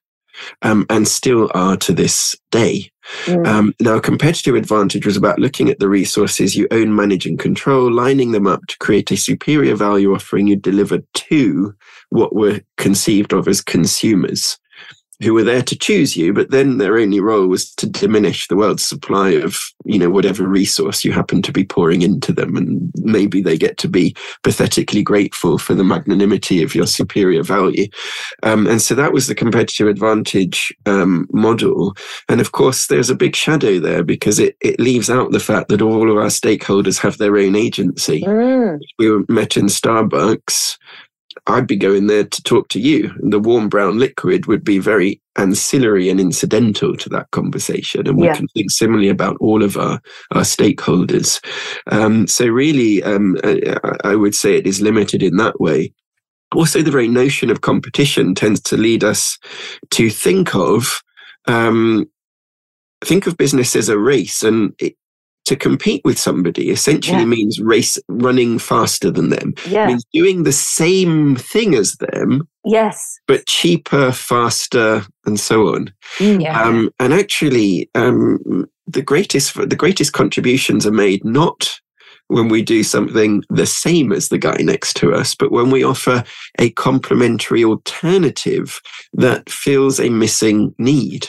Um, 0.63 0.87
and 0.89 1.07
still 1.07 1.51
are 1.55 1.77
to 1.79 1.93
this 1.93 2.37
day. 2.51 2.91
Mm. 3.25 3.47
Um, 3.47 3.75
now, 3.81 3.99
competitive 3.99 4.55
advantage 4.55 5.05
was 5.05 5.17
about 5.17 5.39
looking 5.39 5.69
at 5.69 5.79
the 5.79 5.89
resources 5.89 6.57
you 6.57 6.69
own, 6.71 6.95
manage, 6.95 7.27
and 7.27 7.39
control, 7.39 7.93
lining 7.93 8.33
them 8.33 8.47
up 8.47 8.65
to 8.69 8.79
create 8.79 9.11
a 9.11 9.17
superior 9.17 9.75
value 9.75 10.15
offering 10.15 10.47
you 10.47 10.57
delivered 10.57 11.05
to 11.15 11.75
what 12.11 12.35
were 12.35 12.61
conceived 12.77 13.33
of 13.33 13.49
as 13.49 13.61
consumers 13.61 14.59
who 15.23 15.35
were 15.35 15.45
there 15.45 15.63
to 15.63 15.79
choose 15.79 16.17
you, 16.17 16.33
but 16.33 16.51
then 16.51 16.79
their 16.79 16.99
only 16.99 17.21
role 17.21 17.47
was 17.47 17.73
to 17.77 17.89
diminish 17.89 18.49
the 18.49 18.57
world's 18.57 18.85
supply 18.85 19.31
of, 19.31 19.59
you 19.85 19.99
know, 19.99 20.11
whatever 20.11 20.47
resource 20.47 21.05
you 21.05 21.13
happen 21.13 21.43
to 21.43 21.53
be 21.53 21.65
pouring 21.65 22.03
into 22.03 22.33
them. 22.33 22.57
And 22.57 22.93
maybe 22.97 23.41
they 23.41 23.57
get 23.57 23.79
to 23.79 23.89
be 23.89 24.15
pathetically 24.43 25.03
grateful 25.03 25.59
for 25.59 25.75
the 25.75 25.85
magnanimity 25.85 26.63
of 26.63 26.75
your 26.75 26.87
superior 26.87 27.43
value. 27.43 27.87
Um, 28.43 28.67
and 28.67 28.83
so 28.83 28.95
that 28.95 29.13
was 29.13 29.27
the 29.27 29.35
competitive 29.35 29.89
advantage 29.89 30.73
um, 30.87 31.29
model. 31.33 31.95
And 32.29 32.41
of 32.41 32.53
course, 32.53 32.89
there's 32.89 33.11
a 33.11 33.15
big 33.15 33.37
shadow 33.37 33.79
there 33.79 34.03
because 34.03 34.39
it, 34.39 34.57
it 34.61 34.81
leaves 34.81 35.09
out 35.09 35.33
the 35.33 35.41
fact 35.41 35.69
that 35.69 35.83
all 35.83 36.11
of 36.11 36.17
our 36.17 36.27
stakeholders 36.27 36.99
have 36.99 37.19
their 37.19 37.37
own 37.37 37.55
agency. 37.55 38.23
Mm. 38.23 38.81
We 38.99 39.11
were 39.11 39.25
met 39.29 39.57
in 39.57 39.67
Starbucks 39.67 40.79
I'd 41.47 41.67
be 41.67 41.77
going 41.77 42.07
there 42.07 42.25
to 42.25 42.43
talk 42.43 42.69
to 42.69 42.81
you. 42.81 43.13
And 43.21 43.33
the 43.33 43.41
warm 43.41 43.69
brown 43.69 43.99
liquid 43.99 44.47
would 44.47 44.63
be 44.63 44.79
very 44.79 45.21
ancillary 45.37 46.09
and 46.09 46.21
incidental 46.21 46.97
to 46.97 47.09
that 47.09 47.31
conversation. 47.33 48.07
And 48.07 48.19
we 48.19 48.27
yeah. 48.27 48.37
can 48.37 48.47
think 48.49 48.71
similarly 48.71 49.09
about 49.09 49.37
all 49.41 49.63
of 49.63 49.77
our, 49.77 50.01
our 50.31 50.43
stakeholders. 50.43 51.45
Um, 51.91 52.27
so, 52.27 52.47
really, 52.47 53.03
um, 53.03 53.37
I, 53.43 53.77
I 54.05 54.15
would 54.15 54.35
say 54.35 54.57
it 54.57 54.67
is 54.67 54.81
limited 54.81 55.23
in 55.23 55.37
that 55.39 55.61
way. 55.61 55.93
Also, 56.55 56.83
the 56.83 56.91
very 56.91 57.09
notion 57.09 57.51
of 57.51 57.63
competition 57.63 58.35
tends 58.35 58.61
to 58.61 58.77
lead 58.77 59.03
us 59.03 59.39
to 59.91 60.11
think 60.11 60.55
of 60.55 61.03
um, 61.47 62.09
think 63.05 63.27
of 63.27 63.37
business 63.37 63.75
as 63.75 63.89
a 63.89 63.99
race 63.99 64.43
and 64.43 64.75
it, 64.79 64.95
to 65.45 65.57
compete 65.57 66.03
with 66.05 66.19
somebody 66.19 66.71
essentially 66.71 67.19
yeah. 67.19 67.25
means 67.25 67.61
race 67.61 67.99
running 68.09 68.59
faster 68.59 69.11
than 69.11 69.31
them. 69.31 69.55
Yeah. 69.67 69.85
It 69.85 69.89
means 69.89 70.05
doing 70.13 70.43
the 70.43 70.53
same 70.53 71.37
thing 71.37 71.75
as 71.75 71.97
them. 71.97 72.49
Yes. 72.65 73.19
But 73.27 73.47
cheaper, 73.47 74.13
faster, 74.13 75.05
and 75.27 75.39
so 75.39 75.75
on. 75.75 75.93
Mm, 76.19 76.43
yeah. 76.43 76.63
Um, 76.63 76.91
and 77.01 77.13
actually, 77.13 77.91
um, 77.95 78.69
the 78.87 79.03
greatest 79.03 79.55
the 79.55 79.77
greatest 79.77 80.13
contributions 80.13 80.87
are 80.87 80.93
made 80.93 81.25
not 81.25 81.79
when 82.29 82.49
we 82.49 82.63
do 82.63 82.83
something 82.83 83.43
the 83.51 83.67
same 83.67 84.13
as 84.13 84.29
the 84.29 84.39
guy 84.39 84.57
next 84.61 84.95
to 84.97 85.13
us, 85.13 85.35
but 85.35 85.53
when 85.53 85.71
we 85.71 85.85
offer 85.85 86.25
a 86.59 86.71
complementary 86.71 87.65
alternative 87.65 88.81
that 89.13 89.51
fills 89.51 90.01
a 90.01 90.09
missing 90.09 90.75
need. 90.79 91.29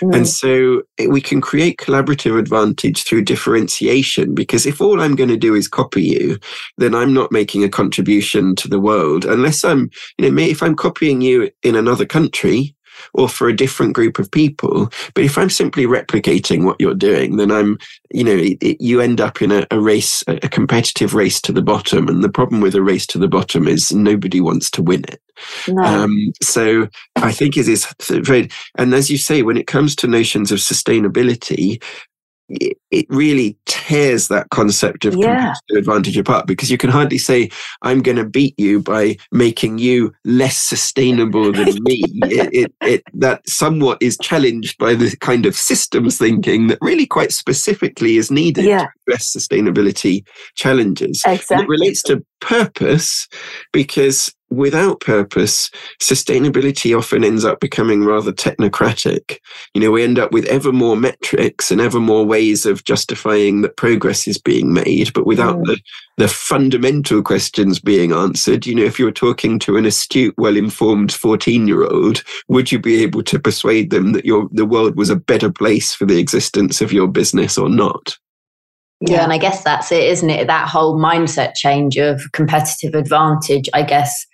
Mm. 0.00 0.16
And 0.16 0.28
so 0.28 0.82
we 1.08 1.20
can 1.20 1.40
create 1.40 1.78
collaborative 1.78 2.38
advantage 2.38 3.04
through 3.04 3.24
differentiation 3.24 4.34
because 4.34 4.66
if 4.66 4.80
all 4.80 5.00
I'm 5.00 5.16
going 5.16 5.30
to 5.30 5.36
do 5.36 5.54
is 5.54 5.68
copy 5.68 6.02
you, 6.02 6.38
then 6.78 6.94
I'm 6.94 7.12
not 7.12 7.32
making 7.32 7.64
a 7.64 7.68
contribution 7.68 8.54
to 8.56 8.68
the 8.68 8.80
world 8.80 9.24
unless 9.24 9.64
I'm, 9.64 9.90
you 10.18 10.30
know, 10.30 10.42
if 10.42 10.62
I'm 10.62 10.76
copying 10.76 11.20
you 11.20 11.50
in 11.62 11.76
another 11.76 12.06
country, 12.06 12.74
or 13.14 13.28
for 13.28 13.48
a 13.48 13.56
different 13.56 13.94
group 13.94 14.18
of 14.18 14.30
people. 14.30 14.90
But 15.14 15.24
if 15.24 15.38
I'm 15.38 15.50
simply 15.50 15.86
replicating 15.86 16.64
what 16.64 16.80
you're 16.80 16.94
doing, 16.94 17.36
then 17.36 17.50
I'm, 17.50 17.78
you 18.12 18.24
know, 18.24 18.36
it, 18.36 18.62
it, 18.62 18.80
you 18.80 19.00
end 19.00 19.20
up 19.20 19.42
in 19.42 19.50
a, 19.50 19.66
a 19.70 19.80
race, 19.80 20.22
a, 20.26 20.48
competitive 20.48 21.14
race 21.14 21.40
to 21.42 21.52
the 21.52 21.62
bottom. 21.62 22.08
And 22.08 22.22
the 22.22 22.28
problem 22.28 22.60
with 22.60 22.74
a 22.74 22.82
race 22.82 23.06
to 23.08 23.18
the 23.18 23.28
bottom 23.28 23.66
is 23.66 23.92
nobody 23.92 24.40
wants 24.40 24.70
to 24.72 24.82
win 24.82 25.04
it. 25.08 25.20
No. 25.68 25.82
Um, 25.82 26.32
so 26.42 26.88
I 27.16 27.32
think 27.32 27.56
it 27.56 27.68
is 27.68 27.86
very, 28.08 28.48
and 28.76 28.94
as 28.94 29.10
you 29.10 29.18
say, 29.18 29.42
when 29.42 29.56
it 29.56 29.66
comes 29.66 29.96
to 29.96 30.06
notions 30.06 30.52
of 30.52 30.58
sustainability, 30.58 31.82
it 32.90 33.06
really 33.08 33.56
tears 33.66 34.28
that 34.28 34.50
concept 34.50 35.04
of 35.04 35.14
yeah. 35.14 35.26
competitive 35.26 35.76
advantage 35.76 36.16
apart 36.16 36.46
because 36.46 36.70
you 36.70 36.78
can 36.78 36.90
hardly 36.90 37.18
say 37.18 37.50
i'm 37.82 38.02
going 38.02 38.16
to 38.16 38.24
beat 38.24 38.54
you 38.58 38.80
by 38.80 39.16
making 39.30 39.78
you 39.78 40.12
less 40.24 40.56
sustainable 40.58 41.52
than 41.52 41.66
me 41.80 42.02
it, 42.22 42.50
it, 42.52 42.74
it, 42.82 43.02
that 43.14 43.46
somewhat 43.48 43.98
is 44.00 44.18
challenged 44.22 44.76
by 44.78 44.94
the 44.94 45.16
kind 45.18 45.46
of 45.46 45.56
systems 45.56 46.18
thinking 46.18 46.66
that 46.66 46.78
really 46.80 47.06
quite 47.06 47.32
specifically 47.32 48.16
is 48.16 48.30
needed 48.30 48.64
yeah. 48.64 48.78
to 48.78 48.88
address 49.06 49.34
sustainability 49.34 50.24
challenges 50.54 51.22
exactly. 51.26 51.64
it 51.64 51.68
relates 51.68 52.02
to 52.02 52.24
purpose 52.40 53.28
because 53.72 54.34
without 54.52 55.00
purpose, 55.00 55.70
sustainability 56.00 56.96
often 56.96 57.24
ends 57.24 57.44
up 57.44 57.60
becoming 57.60 58.04
rather 58.04 58.32
technocratic. 58.32 59.38
You 59.74 59.80
know, 59.80 59.90
we 59.90 60.04
end 60.04 60.18
up 60.18 60.32
with 60.32 60.44
ever 60.46 60.72
more 60.72 60.96
metrics 60.96 61.70
and 61.70 61.80
ever 61.80 62.00
more 62.00 62.24
ways 62.24 62.66
of 62.66 62.84
justifying 62.84 63.62
that 63.62 63.76
progress 63.76 64.28
is 64.28 64.38
being 64.38 64.72
made, 64.72 65.12
but 65.12 65.26
without 65.26 65.56
mm. 65.56 65.66
the, 65.66 65.80
the 66.18 66.28
fundamental 66.28 67.22
questions 67.22 67.80
being 67.80 68.12
answered. 68.12 68.66
You 68.66 68.74
know, 68.74 68.84
if 68.84 68.98
you 68.98 69.06
were 69.06 69.12
talking 69.12 69.58
to 69.60 69.76
an 69.76 69.86
astute, 69.86 70.34
well 70.36 70.56
informed 70.56 71.12
14 71.12 71.66
year 71.66 71.84
old, 71.84 72.22
would 72.48 72.70
you 72.70 72.78
be 72.78 73.02
able 73.02 73.22
to 73.24 73.38
persuade 73.38 73.90
them 73.90 74.12
that 74.12 74.24
your, 74.24 74.48
the 74.52 74.66
world 74.66 74.96
was 74.96 75.10
a 75.10 75.16
better 75.16 75.50
place 75.50 75.94
for 75.94 76.04
the 76.04 76.18
existence 76.18 76.80
of 76.80 76.92
your 76.92 77.08
business 77.08 77.56
or 77.56 77.68
not? 77.68 78.16
Yeah, 79.04 79.24
and 79.24 79.32
I 79.32 79.38
guess 79.38 79.64
that's 79.64 79.90
it, 79.90 80.04
isn't 80.04 80.30
it? 80.30 80.46
That 80.46 80.68
whole 80.68 80.96
mindset 80.96 81.54
change 81.56 81.96
of 81.96 82.22
competitive 82.32 82.94
advantage, 82.94 83.68
I 83.74 83.82
guess, 83.82 84.26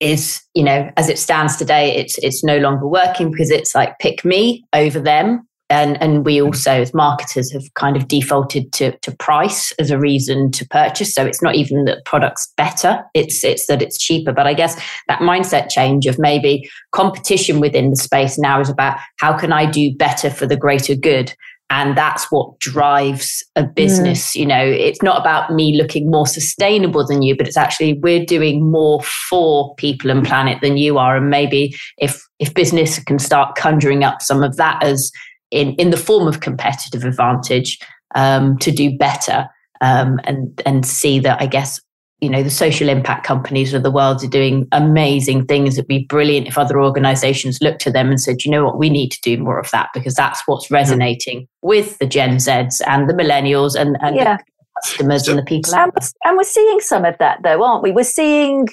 is 0.00 0.42
you 0.54 0.64
know 0.64 0.90
as 0.96 1.08
it 1.08 1.18
stands 1.18 1.56
today 1.56 1.94
it's 1.94 2.18
it's 2.18 2.42
no 2.42 2.58
longer 2.58 2.86
working 2.86 3.30
because 3.30 3.50
it's 3.50 3.74
like 3.74 3.98
pick 3.98 4.24
me 4.24 4.64
over 4.72 4.98
them. 4.98 5.46
And 5.68 6.02
and 6.02 6.24
we 6.24 6.38
mm-hmm. 6.38 6.46
also 6.46 6.72
as 6.72 6.92
marketers 6.92 7.52
have 7.52 7.62
kind 7.74 7.96
of 7.96 8.08
defaulted 8.08 8.72
to 8.72 8.96
to 8.98 9.16
price 9.16 9.70
as 9.78 9.92
a 9.92 10.00
reason 10.00 10.50
to 10.52 10.66
purchase. 10.66 11.14
So 11.14 11.24
it's 11.24 11.42
not 11.42 11.54
even 11.54 11.84
that 11.84 12.04
products 12.04 12.52
better. 12.56 13.04
It's 13.14 13.44
it's 13.44 13.66
that 13.66 13.80
it's 13.80 13.96
cheaper. 13.96 14.32
But 14.32 14.48
i 14.48 14.54
guess 14.54 14.74
that 15.06 15.20
mindset 15.20 15.70
change 15.70 16.06
of 16.06 16.18
maybe 16.18 16.68
competition 16.90 17.60
within 17.60 17.90
the 17.90 17.96
space 17.96 18.36
now 18.36 18.60
is 18.60 18.68
about 18.68 18.98
how 19.18 19.36
can 19.38 19.52
i 19.52 19.64
do 19.64 19.94
better 19.96 20.28
for 20.28 20.46
the 20.46 20.56
greater 20.56 20.96
good 20.96 21.32
and 21.70 21.96
that's 21.96 22.30
what 22.30 22.58
drives 22.58 23.44
a 23.56 23.64
business 23.64 24.32
mm. 24.32 24.40
you 24.40 24.46
know 24.46 24.62
it's 24.62 25.02
not 25.02 25.20
about 25.20 25.52
me 25.52 25.76
looking 25.76 26.10
more 26.10 26.26
sustainable 26.26 27.06
than 27.06 27.22
you 27.22 27.36
but 27.36 27.46
it's 27.46 27.56
actually 27.56 27.94
we're 27.94 28.24
doing 28.24 28.70
more 28.70 29.02
for 29.28 29.74
people 29.76 30.10
and 30.10 30.26
planet 30.26 30.58
than 30.60 30.76
you 30.76 30.98
are 30.98 31.16
and 31.16 31.30
maybe 31.30 31.74
if 31.98 32.20
if 32.38 32.52
business 32.54 33.02
can 33.04 33.18
start 33.18 33.56
conjuring 33.56 34.04
up 34.04 34.20
some 34.20 34.42
of 34.42 34.56
that 34.56 34.82
as 34.82 35.10
in 35.50 35.74
in 35.76 35.90
the 35.90 35.96
form 35.96 36.26
of 36.28 36.40
competitive 36.40 37.04
advantage 37.04 37.78
um, 38.14 38.58
to 38.58 38.70
do 38.70 38.96
better 38.96 39.48
um, 39.80 40.20
and 40.24 40.60
and 40.66 40.84
see 40.84 41.18
that 41.18 41.40
i 41.40 41.46
guess 41.46 41.80
you 42.20 42.28
know 42.28 42.42
the 42.42 42.50
social 42.50 42.88
impact 42.88 43.26
companies 43.26 43.72
of 43.74 43.82
the 43.82 43.90
world 43.90 44.22
are 44.22 44.28
doing 44.28 44.68
amazing 44.72 45.46
things. 45.46 45.78
It'd 45.78 45.88
be 45.88 46.04
brilliant 46.04 46.46
if 46.46 46.58
other 46.58 46.80
organizations 46.80 47.60
looked 47.60 47.80
to 47.82 47.90
them 47.90 48.08
and 48.08 48.20
said 48.20 48.44
you 48.44 48.50
know 48.50 48.64
what? 48.64 48.78
We 48.78 48.90
need 48.90 49.10
to 49.10 49.20
do 49.22 49.38
more 49.38 49.58
of 49.58 49.70
that 49.70 49.88
because 49.94 50.14
that's 50.14 50.42
what's 50.46 50.66
mm-hmm. 50.66 50.74
resonating 50.74 51.48
with 51.62 51.98
the 51.98 52.06
gen 52.06 52.38
z's 52.38 52.80
and 52.86 53.08
the 53.08 53.14
millennials 53.14 53.74
and, 53.74 53.96
and 54.00 54.16
yeah. 54.16 54.36
the 54.36 54.44
customers 54.82 55.28
and 55.28 55.38
the 55.38 55.42
people 55.42 55.74
and, 55.74 55.92
and 56.24 56.36
we're 56.36 56.42
seeing 56.44 56.80
some 56.80 57.04
of 57.04 57.16
that 57.18 57.42
though 57.42 57.62
aren't 57.62 57.82
we? 57.82 57.92
We're 57.92 58.04
seeing 58.04 58.68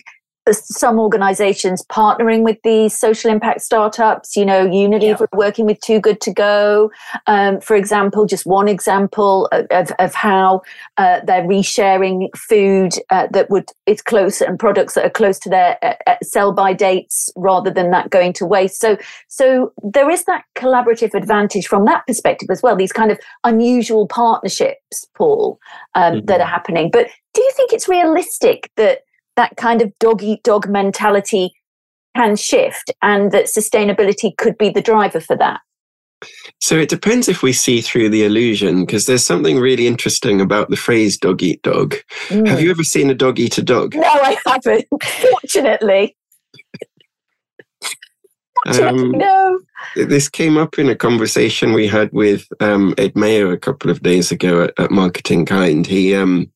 some 0.54 1.00
organizations 1.00 1.84
partnering 1.86 2.44
with 2.44 2.58
these 2.64 2.98
social 2.98 3.32
impact 3.32 3.62
startups 3.62 4.36
you 4.36 4.46
know 4.46 4.68
unilever 4.68 5.20
yeah. 5.20 5.38
working 5.38 5.66
with 5.66 5.80
too 5.82 6.00
good 6.00 6.20
to 6.22 6.32
go 6.32 6.92
um, 7.28 7.60
for 7.62 7.76
example 7.76 8.26
just 8.26 8.46
one 8.46 8.68
example 8.68 9.48
of, 9.52 9.66
of, 9.72 9.92
of 10.00 10.14
how 10.14 10.62
uh, 10.98 11.20
they're 11.26 11.44
resharing 11.44 12.28
food 12.36 12.94
uh, 13.10 13.28
that 13.32 13.50
would 13.50 13.70
it's 13.86 14.02
close 14.02 14.42
and 14.42 14.60
products 14.60 14.94
that 14.94 15.06
are 15.06 15.10
close 15.10 15.40
to 15.40 15.50
their 15.50 15.78
uh, 15.82 15.94
uh, 16.06 16.16
sell 16.24 16.52
by 16.52 16.74
dates 16.74 17.30
rather 17.36 17.72
than 17.72 17.92
that 17.92 18.10
going 18.10 18.34
to 18.34 18.46
waste 18.46 18.80
so 18.80 18.98
so 19.28 19.72
there 19.84 20.10
is 20.10 20.26
that 20.26 20.44
collaborative 20.56 21.14
advantage 21.14 21.68
from 21.68 21.86
that 21.86 22.06
perspective 22.08 22.50
as 22.52 22.62
well 22.62 22.76
these 22.76 22.94
kind 22.94 23.12
of 23.12 23.20
unusual 23.44 24.08
partnerships 24.08 25.06
paul 25.16 25.60
um, 25.96 26.14
mm-hmm. 26.14 26.26
that 26.26 26.42
are 26.42 26.48
happening 26.48 26.90
but 26.92 27.08
do 27.34 27.42
you 27.42 27.52
think 27.56 27.72
it's 27.72 27.88
realistic 27.88 28.72
that 28.78 29.02
that 29.38 29.56
kind 29.56 29.82
of 29.82 29.98
dog 30.00 30.22
eat 30.22 30.44
dog 30.44 30.68
mentality 30.68 31.54
can 32.16 32.36
shift 32.36 32.92
and 33.02 33.32
that 33.32 33.46
sustainability 33.46 34.36
could 34.38 34.58
be 34.58 34.70
the 34.70 34.82
driver 34.82 35.22
for 35.22 35.38
that? 35.38 35.62
So 36.60 36.76
it 36.76 36.90
depends 36.90 37.30
if 37.30 37.44
we 37.44 37.54
see 37.54 37.80
through 37.80 38.10
the 38.10 38.26
illusion, 38.26 38.86
because 38.86 39.06
there's 39.06 39.24
something 39.24 39.60
really 39.60 39.86
interesting 39.86 40.42
about 40.42 40.70
the 40.70 40.76
phrase 40.76 41.18
dog 41.18 41.44
eat 41.44 41.62
dog. 41.62 41.96
Mm. 42.30 42.48
Have 42.48 42.60
you 42.60 42.72
ever 42.72 42.84
seen 42.84 43.10
a 43.10 43.16
dog 43.16 43.40
eat 43.40 43.58
a 43.60 43.64
dog? 43.64 43.94
No, 43.94 44.02
I 44.02 44.38
haven't, 44.46 44.86
fortunately. 45.04 46.18
Um, 48.66 49.12
no. 49.12 49.60
This 49.96 50.28
came 50.28 50.58
up 50.58 50.80
in 50.80 50.90
a 50.90 50.96
conversation 50.96 51.74
we 51.74 51.88
had 51.88 52.12
with 52.12 52.48
um, 52.60 52.96
Ed 52.98 53.16
Mayo 53.16 53.52
a 53.52 53.58
couple 53.58 53.92
of 53.92 54.02
days 54.02 54.32
ago 54.32 54.64
at, 54.64 54.74
at 54.80 54.92
Marketing 54.92 55.46
Kind. 55.46 55.86
He 55.86 56.16
um, 56.16 56.52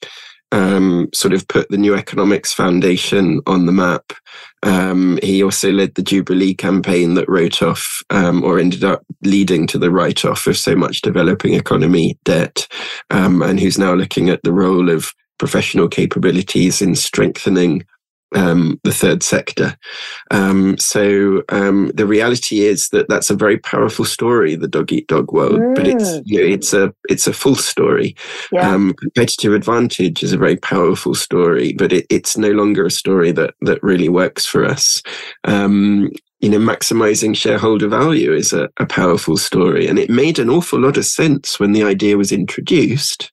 um, 0.51 1.09
sort 1.13 1.33
of 1.33 1.47
put 1.47 1.69
the 1.69 1.77
New 1.77 1.95
Economics 1.95 2.53
Foundation 2.53 3.41
on 3.47 3.65
the 3.65 3.71
map. 3.71 4.13
Um, 4.63 5.17
he 5.23 5.41
also 5.43 5.71
led 5.71 5.95
the 5.95 6.03
Jubilee 6.03 6.53
campaign 6.53 7.15
that 7.15 7.29
wrote 7.29 7.61
off 7.61 8.03
um, 8.09 8.43
or 8.43 8.59
ended 8.59 8.83
up 8.83 9.03
leading 9.23 9.65
to 9.67 9.79
the 9.79 9.91
write 9.91 10.23
off 10.25 10.47
of 10.47 10.57
so 10.57 10.75
much 10.75 11.01
developing 11.01 11.53
economy 11.53 12.17
debt, 12.25 12.67
um, 13.09 13.41
and 13.41 13.59
who's 13.59 13.79
now 13.79 13.93
looking 13.93 14.29
at 14.29 14.43
the 14.43 14.53
role 14.53 14.89
of 14.89 15.13
professional 15.39 15.87
capabilities 15.87 16.81
in 16.81 16.95
strengthening 16.95 17.83
um, 18.35 18.79
the 18.83 18.93
third 18.93 19.23
sector. 19.23 19.77
Um, 20.29 20.77
so 20.77 21.43
um, 21.49 21.91
the 21.93 22.05
reality 22.05 22.61
is 22.61 22.89
that 22.89 23.07
that's 23.09 23.29
a 23.29 23.35
very 23.35 23.57
powerful 23.57 24.05
story, 24.05 24.55
the 24.55 24.67
dog 24.67 24.91
eat 24.91 25.07
dog 25.07 25.31
world. 25.33 25.59
Mm. 25.59 25.75
But 25.75 25.87
it's 25.87 26.03
mm. 26.03 26.21
you 26.25 26.39
know, 26.39 26.53
it's 26.53 26.73
a 26.73 26.93
it's 27.09 27.27
a 27.27 27.33
full 27.33 27.55
story. 27.55 28.15
Yeah. 28.51 28.69
Um, 28.69 28.93
competitive 28.93 29.53
advantage 29.53 30.23
is 30.23 30.33
a 30.33 30.37
very 30.37 30.57
powerful 30.57 31.15
story, 31.15 31.73
but 31.73 31.93
it, 31.93 32.05
it's 32.09 32.37
no 32.37 32.51
longer 32.51 32.85
a 32.85 32.91
story 32.91 33.31
that 33.31 33.53
that 33.61 33.83
really 33.83 34.09
works 34.09 34.45
for 34.45 34.65
us. 34.65 35.01
Um, 35.43 36.11
you 36.39 36.49
know, 36.49 36.57
maximizing 36.57 37.35
shareholder 37.35 37.87
value 37.87 38.33
is 38.33 38.51
a, 38.51 38.67
a 38.77 38.85
powerful 38.85 39.37
story, 39.37 39.87
and 39.87 39.99
it 39.99 40.09
made 40.09 40.39
an 40.39 40.49
awful 40.49 40.79
lot 40.79 40.97
of 40.97 41.05
sense 41.05 41.59
when 41.59 41.71
the 41.71 41.83
idea 41.83 42.17
was 42.17 42.31
introduced. 42.31 43.31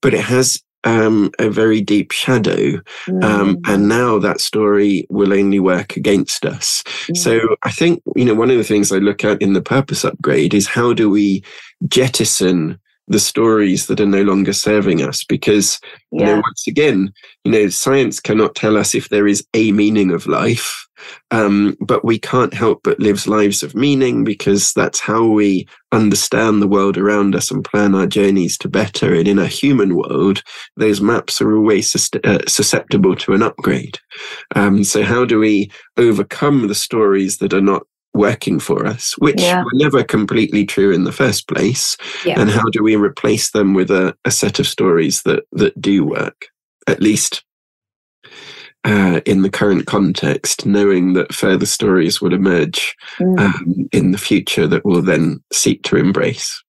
But 0.00 0.14
it 0.14 0.24
has 0.24 0.60
um, 0.84 1.30
a 1.38 1.48
very 1.48 1.80
deep 1.80 2.12
shadow. 2.12 2.80
Mm. 3.06 3.24
Um, 3.24 3.58
and 3.66 3.88
now 3.88 4.18
that 4.18 4.40
story 4.40 5.06
will 5.10 5.32
only 5.32 5.60
work 5.60 5.96
against 5.96 6.44
us. 6.44 6.82
Mm. 7.08 7.16
So 7.16 7.56
I 7.62 7.70
think, 7.70 8.02
you 8.16 8.24
know, 8.24 8.34
one 8.34 8.50
of 8.50 8.56
the 8.56 8.64
things 8.64 8.92
I 8.92 8.98
look 8.98 9.24
at 9.24 9.40
in 9.40 9.52
the 9.52 9.62
purpose 9.62 10.04
upgrade 10.04 10.54
is 10.54 10.66
how 10.66 10.92
do 10.92 11.10
we 11.10 11.42
jettison 11.88 12.78
the 13.08 13.20
stories 13.20 13.86
that 13.86 14.00
are 14.00 14.06
no 14.06 14.22
longer 14.22 14.52
serving 14.52 15.02
us 15.02 15.24
because 15.24 15.80
yeah. 16.12 16.20
you 16.20 16.26
know 16.26 16.34
once 16.36 16.66
again 16.68 17.12
you 17.44 17.50
know 17.50 17.68
science 17.68 18.20
cannot 18.20 18.54
tell 18.54 18.76
us 18.76 18.94
if 18.94 19.08
there 19.08 19.26
is 19.26 19.44
a 19.54 19.72
meaning 19.72 20.12
of 20.12 20.26
life 20.26 20.86
um, 21.30 21.76
but 21.80 22.04
we 22.04 22.18
can't 22.18 22.54
help 22.54 22.80
but 22.82 22.98
live 23.00 23.26
lives 23.26 23.62
of 23.62 23.74
meaning 23.74 24.24
because 24.24 24.72
that's 24.72 25.00
how 25.00 25.26
we 25.26 25.66
understand 25.92 26.60
the 26.60 26.68
world 26.68 26.96
around 26.96 27.34
us 27.34 27.50
and 27.50 27.64
plan 27.64 27.94
our 27.94 28.06
journeys 28.06 28.56
to 28.58 28.68
better 28.68 29.14
and 29.14 29.28
in 29.28 29.38
a 29.38 29.46
human 29.46 29.94
world 29.96 30.42
those 30.76 31.00
maps 31.00 31.40
are 31.40 31.56
always 31.56 31.94
uh, 32.24 32.38
susceptible 32.46 33.14
to 33.14 33.32
an 33.32 33.42
upgrade 33.42 33.98
um, 34.54 34.82
so 34.84 35.02
how 35.02 35.24
do 35.24 35.38
we 35.38 35.70
overcome 35.96 36.68
the 36.68 36.74
stories 36.74 37.38
that 37.38 37.52
are 37.52 37.60
not 37.60 37.82
working 38.14 38.60
for 38.60 38.86
us, 38.86 39.14
which 39.18 39.40
yeah. 39.40 39.62
were 39.62 39.70
never 39.74 40.04
completely 40.04 40.64
true 40.66 40.92
in 40.92 41.04
the 41.04 41.12
first 41.12 41.48
place. 41.48 41.96
Yeah. 42.24 42.40
And 42.40 42.50
how 42.50 42.64
do 42.70 42.82
we 42.82 42.96
replace 42.96 43.50
them 43.50 43.74
with 43.74 43.90
a, 43.90 44.14
a, 44.24 44.30
set 44.30 44.58
of 44.58 44.66
stories 44.66 45.22
that 45.22 45.44
that 45.52 45.80
do 45.80 46.04
work, 46.04 46.46
at 46.86 47.00
least 47.00 47.42
uh, 48.84 49.20
in 49.24 49.42
the 49.42 49.50
current 49.50 49.86
context, 49.86 50.66
knowing 50.66 51.12
that 51.14 51.34
further 51.34 51.66
stories 51.66 52.20
will 52.20 52.32
emerge 52.32 52.96
mm. 53.18 53.38
um, 53.38 53.88
in 53.92 54.10
the 54.10 54.18
future 54.18 54.66
that 54.66 54.84
will 54.84 55.02
then 55.02 55.42
seek 55.52 55.82
to 55.84 55.96
embrace. 55.96 56.62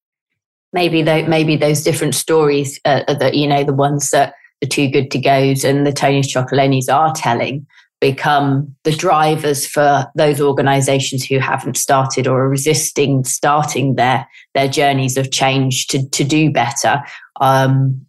Maybe 0.72 1.02
though, 1.02 1.26
maybe 1.26 1.56
those 1.56 1.82
different 1.82 2.14
stories 2.14 2.80
uh, 2.84 3.14
that 3.14 3.34
you 3.34 3.46
know 3.46 3.64
the 3.64 3.72
ones 3.72 4.10
that 4.10 4.34
the 4.60 4.66
Too 4.66 4.88
Good 4.88 5.10
to 5.12 5.18
Goes 5.18 5.64
and 5.64 5.86
the 5.86 5.92
Tony's 5.92 6.28
Chocolates 6.28 6.88
are 6.88 7.12
telling 7.14 7.66
become 8.00 8.74
the 8.82 8.92
drivers 8.92 9.66
for 9.66 10.06
those 10.14 10.40
organizations 10.40 11.24
who 11.24 11.38
haven't 11.38 11.76
started 11.76 12.26
or 12.26 12.42
are 12.42 12.48
resisting 12.48 13.24
starting 13.24 13.94
their 13.94 14.28
their 14.54 14.68
journeys 14.68 15.16
of 15.16 15.30
change 15.30 15.86
to 15.86 16.06
to 16.10 16.22
do 16.22 16.50
better 16.50 17.02
um, 17.40 18.04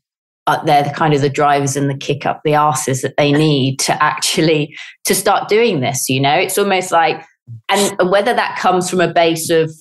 uh, 0.48 0.64
they're 0.64 0.84
the 0.84 0.90
kind 0.92 1.14
of 1.14 1.22
the 1.22 1.30
drivers 1.30 1.76
and 1.76 1.90
the 1.90 1.98
kick 1.98 2.26
up 2.26 2.42
the 2.44 2.54
asses 2.54 3.02
that 3.02 3.16
they 3.18 3.32
need 3.32 3.80
to 3.80 4.04
actually 4.04 4.76
to 5.04 5.16
start 5.16 5.50
doing 5.50 5.80
this 5.80 6.10
you 6.10 6.20
know? 6.20 6.36
It's 6.36 6.58
almost 6.58 6.92
like 6.92 7.24
and 7.70 8.10
whether 8.10 8.34
that 8.34 8.58
comes 8.58 8.90
from 8.90 9.02
a 9.02 9.14
base 9.14 9.50
of 9.50 9.72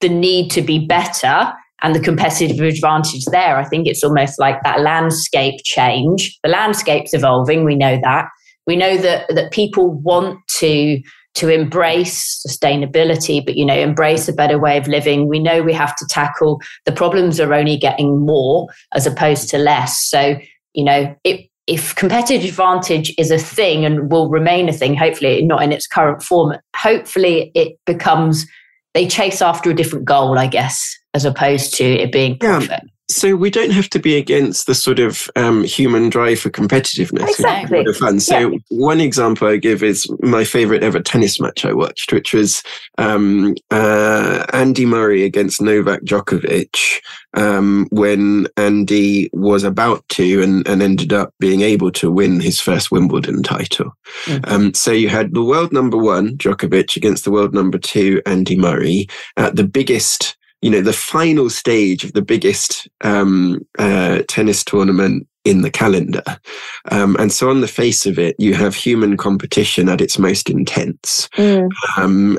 the 0.00 0.08
need 0.08 0.50
to 0.50 0.62
be 0.62 0.86
better 0.86 1.52
and 1.82 1.94
the 1.94 2.00
competitive 2.00 2.60
advantage 2.60 3.24
there 3.26 3.58
i 3.58 3.64
think 3.64 3.86
it's 3.86 4.02
almost 4.02 4.38
like 4.38 4.62
that 4.62 4.80
landscape 4.80 5.60
change. 5.64 6.38
The 6.42 6.50
landscape's 6.50 7.12
evolving 7.14 7.64
we 7.64 7.74
know 7.74 7.98
that. 8.02 8.28
We 8.66 8.76
know 8.76 8.96
that 8.96 9.26
that 9.28 9.52
people 9.52 9.90
want 9.90 10.38
to 10.58 11.00
to 11.34 11.48
embrace 11.48 12.44
sustainability, 12.46 13.44
but 13.44 13.56
you 13.56 13.66
know, 13.66 13.76
embrace 13.76 14.28
a 14.28 14.32
better 14.32 14.58
way 14.58 14.76
of 14.78 14.86
living. 14.88 15.28
We 15.28 15.38
know 15.38 15.62
we 15.62 15.72
have 15.72 15.96
to 15.96 16.06
tackle 16.06 16.60
the 16.84 16.92
problems 16.92 17.40
are 17.40 17.52
only 17.52 17.76
getting 17.76 18.20
more 18.20 18.68
as 18.94 19.06
opposed 19.06 19.48
to 19.50 19.58
less. 19.58 20.00
So, 20.00 20.38
you 20.74 20.84
know, 20.84 21.14
it 21.24 21.48
if 21.66 21.94
competitive 21.94 22.46
advantage 22.46 23.14
is 23.16 23.30
a 23.30 23.38
thing 23.38 23.86
and 23.86 24.12
will 24.12 24.28
remain 24.28 24.68
a 24.68 24.72
thing, 24.72 24.94
hopefully 24.94 25.42
not 25.42 25.62
in 25.62 25.72
its 25.72 25.86
current 25.86 26.22
form, 26.22 26.58
hopefully 26.76 27.50
it 27.54 27.78
becomes 27.86 28.46
they 28.92 29.08
chase 29.08 29.42
after 29.42 29.70
a 29.70 29.74
different 29.74 30.04
goal, 30.04 30.38
I 30.38 30.46
guess, 30.46 30.96
as 31.14 31.24
opposed 31.24 31.74
to 31.76 31.84
it 31.84 32.12
being 32.12 32.38
profit. 32.38 32.68
Yeah. 32.70 32.90
So 33.14 33.36
we 33.36 33.50
don't 33.50 33.70
have 33.70 33.88
to 33.90 33.98
be 33.98 34.16
against 34.16 34.66
the 34.66 34.74
sort 34.74 34.98
of 34.98 35.30
um, 35.36 35.62
human 35.64 36.10
drive 36.10 36.40
for 36.40 36.50
competitiveness. 36.50 37.28
Exactly. 37.28 37.84
fun. 37.94 38.18
So 38.20 38.50
yeah. 38.50 38.58
one 38.70 39.00
example 39.00 39.46
I 39.46 39.56
give 39.56 39.82
is 39.82 40.08
my 40.20 40.44
favorite 40.44 40.82
ever 40.82 41.00
tennis 41.00 41.38
match 41.38 41.64
I 41.64 41.72
watched, 41.72 42.12
which 42.12 42.34
was 42.34 42.62
um, 42.98 43.54
uh, 43.70 44.44
Andy 44.52 44.84
Murray 44.84 45.22
against 45.24 45.62
Novak 45.62 46.02
Djokovic 46.02 47.00
um, 47.34 47.86
when 47.90 48.48
Andy 48.56 49.30
was 49.32 49.64
about 49.64 50.08
to 50.10 50.42
and, 50.42 50.66
and, 50.66 50.82
ended 50.82 51.12
up 51.12 51.32
being 51.40 51.62
able 51.62 51.90
to 51.92 52.10
win 52.10 52.40
his 52.40 52.60
first 52.60 52.90
Wimbledon 52.90 53.42
title. 53.42 53.96
Mm-hmm. 54.24 54.52
Um, 54.52 54.74
so 54.74 54.92
you 54.92 55.08
had 55.08 55.34
the 55.34 55.42
world 55.42 55.72
number 55.72 55.96
one, 55.96 56.36
Djokovic, 56.36 56.96
against 56.96 57.24
the 57.24 57.30
world 57.30 57.54
number 57.54 57.78
two, 57.78 58.22
Andy 58.26 58.56
Murray, 58.56 59.08
at 59.36 59.56
the 59.56 59.64
biggest 59.64 60.36
you 60.64 60.70
know, 60.70 60.80
the 60.80 60.94
final 60.94 61.50
stage 61.50 62.04
of 62.04 62.14
the 62.14 62.22
biggest 62.22 62.88
um, 63.02 63.60
uh, 63.78 64.22
tennis 64.28 64.64
tournament 64.64 65.28
in 65.44 65.60
the 65.60 65.70
calendar. 65.70 66.22
Um, 66.90 67.16
and 67.18 67.30
so 67.30 67.50
on 67.50 67.60
the 67.60 67.68
face 67.68 68.06
of 68.06 68.18
it, 68.18 68.34
you 68.38 68.54
have 68.54 68.74
human 68.74 69.18
competition 69.18 69.90
at 69.90 70.00
its 70.00 70.18
most 70.18 70.48
intense. 70.48 71.28
Mm. 71.36 71.68
Um, 71.98 72.38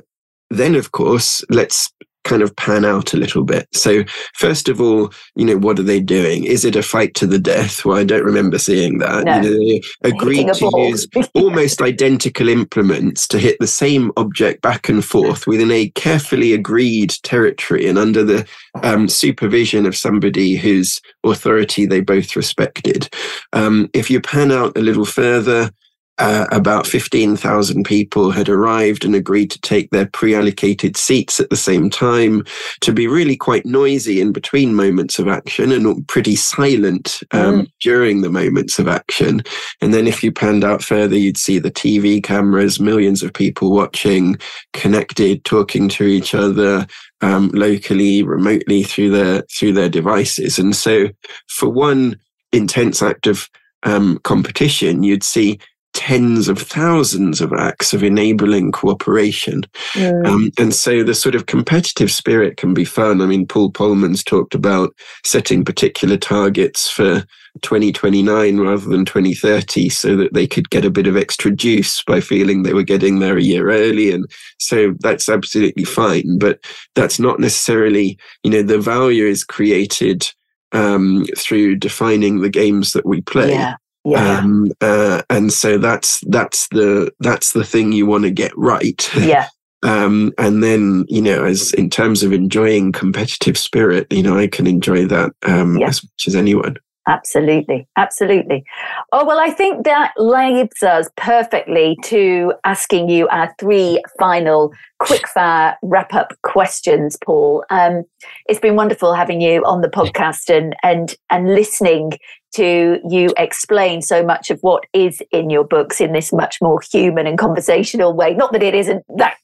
then, 0.49 0.73
of 0.73 0.91
course, 0.91 1.45
let's 1.51 1.93
kind 2.25 2.41
of 2.41 2.53
pan 2.57 2.83
out 2.83 3.13
a 3.13 3.17
little 3.17 3.43
bit. 3.43 3.67
So, 3.71 4.03
first 4.33 4.67
of 4.67 4.81
all, 4.81 5.13
you 5.35 5.45
know, 5.45 5.57
what 5.57 5.79
are 5.79 5.83
they 5.83 6.01
doing? 6.01 6.43
Is 6.43 6.65
it 6.65 6.75
a 6.75 6.83
fight 6.83 7.13
to 7.15 7.27
the 7.27 7.39
death? 7.39 7.85
Well, 7.85 7.97
I 7.97 8.03
don't 8.03 8.25
remember 8.25 8.57
seeing 8.57 8.97
that. 8.97 9.23
No. 9.23 9.35
You 9.35 9.41
know, 9.41 9.57
they 9.57 9.81
agreed 10.09 10.53
to 10.53 10.71
use 10.77 11.07
almost 11.33 11.81
identical 11.81 12.49
implements 12.49 13.27
to 13.29 13.39
hit 13.39 13.57
the 13.59 13.67
same 13.67 14.11
object 14.17 14.61
back 14.61 14.89
and 14.89 15.05
forth 15.05 15.47
within 15.47 15.71
a 15.71 15.89
carefully 15.91 16.53
agreed 16.53 17.13
territory 17.23 17.87
and 17.87 17.97
under 17.97 18.23
the 18.23 18.45
um, 18.83 19.07
supervision 19.07 19.85
of 19.85 19.95
somebody 19.95 20.55
whose 20.55 20.99
authority 21.23 21.85
they 21.85 22.01
both 22.01 22.35
respected. 22.35 23.07
Um, 23.53 23.89
if 23.93 24.09
you 24.09 24.19
pan 24.19 24.51
out 24.51 24.77
a 24.77 24.81
little 24.81 25.05
further, 25.05 25.71
uh, 26.17 26.47
about 26.51 26.87
15,000 26.87 27.83
people 27.83 28.31
had 28.31 28.47
arrived 28.47 29.03
and 29.03 29.15
agreed 29.15 29.51
to 29.51 29.59
take 29.59 29.89
their 29.89 30.05
pre 30.05 30.33
allocated 30.33 30.95
seats 30.95 31.39
at 31.39 31.49
the 31.49 31.57
same 31.57 31.89
time, 31.89 32.43
to 32.81 32.93
be 32.93 33.07
really 33.07 33.35
quite 33.35 33.65
noisy 33.65 34.21
in 34.21 34.31
between 34.31 34.75
moments 34.75 35.19
of 35.19 35.27
action 35.27 35.71
and 35.71 36.07
pretty 36.07 36.35
silent 36.35 37.21
um, 37.31 37.61
mm. 37.61 37.71
during 37.81 38.21
the 38.21 38.29
moments 38.29 38.79
of 38.79 38.87
action. 38.87 39.41
And 39.81 39.93
then 39.93 40.07
if 40.07 40.23
you 40.23 40.31
panned 40.31 40.63
out 40.63 40.81
further, 40.81 41.17
you'd 41.17 41.37
see 41.37 41.59
the 41.59 41.71
TV 41.71 42.23
cameras, 42.23 42.79
millions 42.79 43.21
of 43.21 43.33
people 43.33 43.71
watching, 43.71 44.37
connected, 44.73 45.43
talking 45.43 45.89
to 45.89 46.05
each 46.05 46.33
other. 46.33 46.87
Um, 47.21 47.49
locally, 47.53 48.23
remotely 48.23 48.83
through 48.83 49.09
their 49.11 49.41
through 49.43 49.71
their 49.71 49.89
devices, 49.89 50.59
and 50.59 50.75
so 50.75 51.07
for 51.47 51.69
one 51.69 52.19
intense 52.51 53.01
act 53.01 53.25
of 53.25 53.49
um, 53.83 54.19
competition, 54.23 55.01
you'd 55.01 55.23
see 55.23 55.57
tens 55.95 56.47
of 56.49 56.59
thousands 56.59 57.41
of 57.41 57.53
acts 57.53 57.93
of 57.93 58.03
enabling 58.03 58.71
cooperation. 58.71 59.63
Mm. 59.93 60.27
Um, 60.27 60.51
and 60.59 60.75
so 60.75 61.03
the 61.03 61.15
sort 61.15 61.35
of 61.35 61.47
competitive 61.47 62.11
spirit 62.11 62.57
can 62.57 62.73
be 62.73 62.85
fun. 62.85 63.21
I 63.21 63.25
mean, 63.25 63.47
Paul 63.47 63.71
Polman's 63.71 64.23
talked 64.23 64.53
about 64.53 64.93
setting 65.23 65.63
particular 65.63 66.17
targets 66.17 66.91
for 66.91 67.23
2029 67.61 68.59
rather 68.59 68.89
than 68.89 69.05
2030 69.05 69.87
so 69.87 70.17
that 70.17 70.33
they 70.33 70.45
could 70.45 70.69
get 70.69 70.83
a 70.83 70.91
bit 70.91 71.07
of 71.07 71.15
extra 71.15 71.49
juice 71.49 72.03
by 72.03 72.19
feeling 72.19 72.63
they 72.63 72.73
were 72.73 72.83
getting 72.83 73.19
there 73.19 73.37
a 73.37 73.43
year 73.43 73.69
early. 73.69 74.11
And 74.11 74.29
so 74.59 74.93
that's 74.99 75.29
absolutely 75.29 75.85
fine. 75.85 76.37
But 76.37 76.59
that's 76.95 77.19
not 77.19 77.39
necessarily, 77.39 78.19
you 78.43 78.51
know, 78.51 78.63
the 78.63 78.79
value 78.79 79.25
is 79.25 79.45
created 79.45 80.29
um, 80.73 81.25
through 81.37 81.77
defining 81.77 82.41
the 82.41 82.49
games 82.49 82.91
that 82.91 83.05
we 83.05 83.21
play. 83.21 83.51
Yeah. 83.51 83.75
Yeah. 84.05 84.37
Um, 84.37 84.71
uh, 84.81 85.23
and 85.29 85.51
so 85.51 85.77
that's 85.77 86.19
that's 86.27 86.67
the 86.69 87.11
that's 87.19 87.53
the 87.53 87.63
thing 87.63 87.91
you 87.91 88.05
want 88.05 88.23
to 88.23 88.31
get 88.31 88.55
right. 88.55 89.09
Yeah. 89.17 89.47
um, 89.83 90.31
and 90.37 90.63
then 90.63 91.05
you 91.07 91.21
know, 91.21 91.43
as 91.43 91.73
in 91.73 91.89
terms 91.89 92.21
of 92.21 92.31
enjoying 92.31 92.91
competitive 92.91 93.57
spirit, 93.57 94.07
you 94.11 94.21
know, 94.21 94.37
I 94.37 94.47
can 94.47 94.67
enjoy 94.67 95.05
that 95.07 95.33
um, 95.43 95.77
yeah. 95.77 95.87
as 95.87 96.03
much 96.03 96.27
as 96.27 96.35
anyone. 96.35 96.77
Absolutely, 97.07 97.87
absolutely. 97.97 98.63
Oh, 99.11 99.23
well, 99.25 99.39
I 99.39 99.51
think 99.51 99.85
that 99.85 100.13
leads 100.17 100.81
us 100.81 101.07
perfectly 101.15 101.95
to 102.05 102.53
asking 102.63 103.09
you 103.09 103.27
our 103.27 103.53
three 103.59 104.01
final 104.17 104.73
quick 104.97 105.27
fire 105.27 105.77
wrap 105.83 106.15
up 106.15 106.33
questions, 106.41 107.15
Paul. 107.23 107.63
Um, 107.69 108.05
it's 108.49 108.59
been 108.59 108.75
wonderful 108.75 109.13
having 109.13 109.39
you 109.39 109.63
on 109.65 109.81
the 109.81 109.87
podcast 109.87 110.49
and 110.49 110.75
and 110.81 111.15
and 111.29 111.53
listening 111.53 112.13
to 112.55 112.99
you 113.09 113.29
explain 113.37 114.01
so 114.01 114.23
much 114.23 114.49
of 114.49 114.59
what 114.61 114.85
is 114.93 115.21
in 115.31 115.49
your 115.49 115.63
books 115.63 115.99
in 115.99 116.13
this 116.13 116.31
much 116.31 116.57
more 116.61 116.79
human 116.91 117.27
and 117.27 117.37
conversational 117.37 118.13
way. 118.13 118.33
Not 118.33 118.53
that 118.53 118.63
it 118.63 118.73
isn't 118.73 119.03
that 119.17 119.37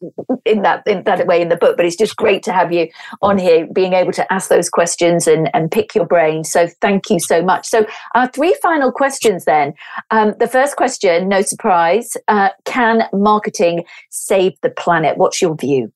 in 0.46 0.62
that 0.62 0.84
in 0.88 1.04
that 1.04 1.28
way 1.28 1.42
in 1.42 1.50
the 1.50 1.58
book, 1.58 1.78
but 1.78 1.86
it's 1.86 1.96
just 1.96 2.16
great 2.16 2.44
to 2.44 2.54
have 2.54 2.72
you 2.72 2.88
on 3.22 3.38
here, 3.38 3.68
being 3.72 3.94
able 3.94 4.14
to 4.14 4.34
ask 4.34 4.50
those 4.50 4.70
questions 4.70 5.28
and 5.28 5.50
and 5.54 5.72
pick 5.72 5.94
your 5.94 6.06
brain. 6.06 6.44
So 6.44 6.68
thank 6.82 7.10
you 7.10 7.20
so 7.20 7.42
much. 7.42 7.68
So 7.68 7.86
our 8.16 8.28
three 8.28 8.56
final 8.62 8.92
questions 8.92 9.46
then. 9.46 9.74
Um, 10.10 10.34
the 10.40 10.48
first 10.48 10.76
question, 10.76 11.28
no 11.28 11.42
surprise, 11.42 12.16
uh, 12.28 12.50
can 12.66 13.04
marketing 13.14 13.86
save 14.10 14.54
the 14.62 14.70
planet? 14.70 15.18
What's 15.18 15.42
your 15.42 15.56
view? 15.56 15.92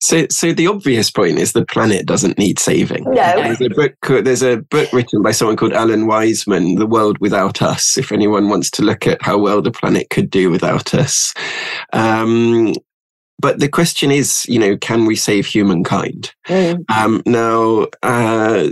So, 0.00 0.26
so 0.30 0.52
the 0.52 0.66
obvious 0.66 1.10
point 1.10 1.38
is 1.38 1.52
the 1.52 1.64
planet 1.64 2.06
doesn't 2.06 2.38
need 2.38 2.58
saving. 2.58 3.04
No. 3.04 3.12
There's 3.12 3.60
a 3.60 3.68
book. 3.68 4.24
There's 4.24 4.42
a 4.42 4.56
book 4.56 4.92
written 4.92 5.22
by 5.22 5.32
someone 5.32 5.56
called 5.56 5.74
Alan 5.74 6.06
Weisman, 6.06 6.78
"The 6.78 6.86
World 6.86 7.18
Without 7.18 7.60
Us." 7.60 7.98
If 7.98 8.10
anyone 8.10 8.48
wants 8.48 8.70
to 8.72 8.82
look 8.82 9.06
at 9.06 9.20
how 9.20 9.38
well 9.38 9.60
the 9.60 9.70
planet 9.70 10.08
could 10.08 10.30
do 10.30 10.50
without 10.50 10.94
us, 10.94 11.34
um, 11.92 12.72
but 13.40 13.58
the 13.58 13.68
question 13.68 14.10
is, 14.10 14.44
you 14.48 14.58
know, 14.58 14.76
can 14.76 15.06
we 15.06 15.16
save 15.16 15.46
humankind? 15.46 16.32
Mm. 16.46 16.84
Um, 16.90 17.22
now, 17.24 17.86
uh, 18.02 18.68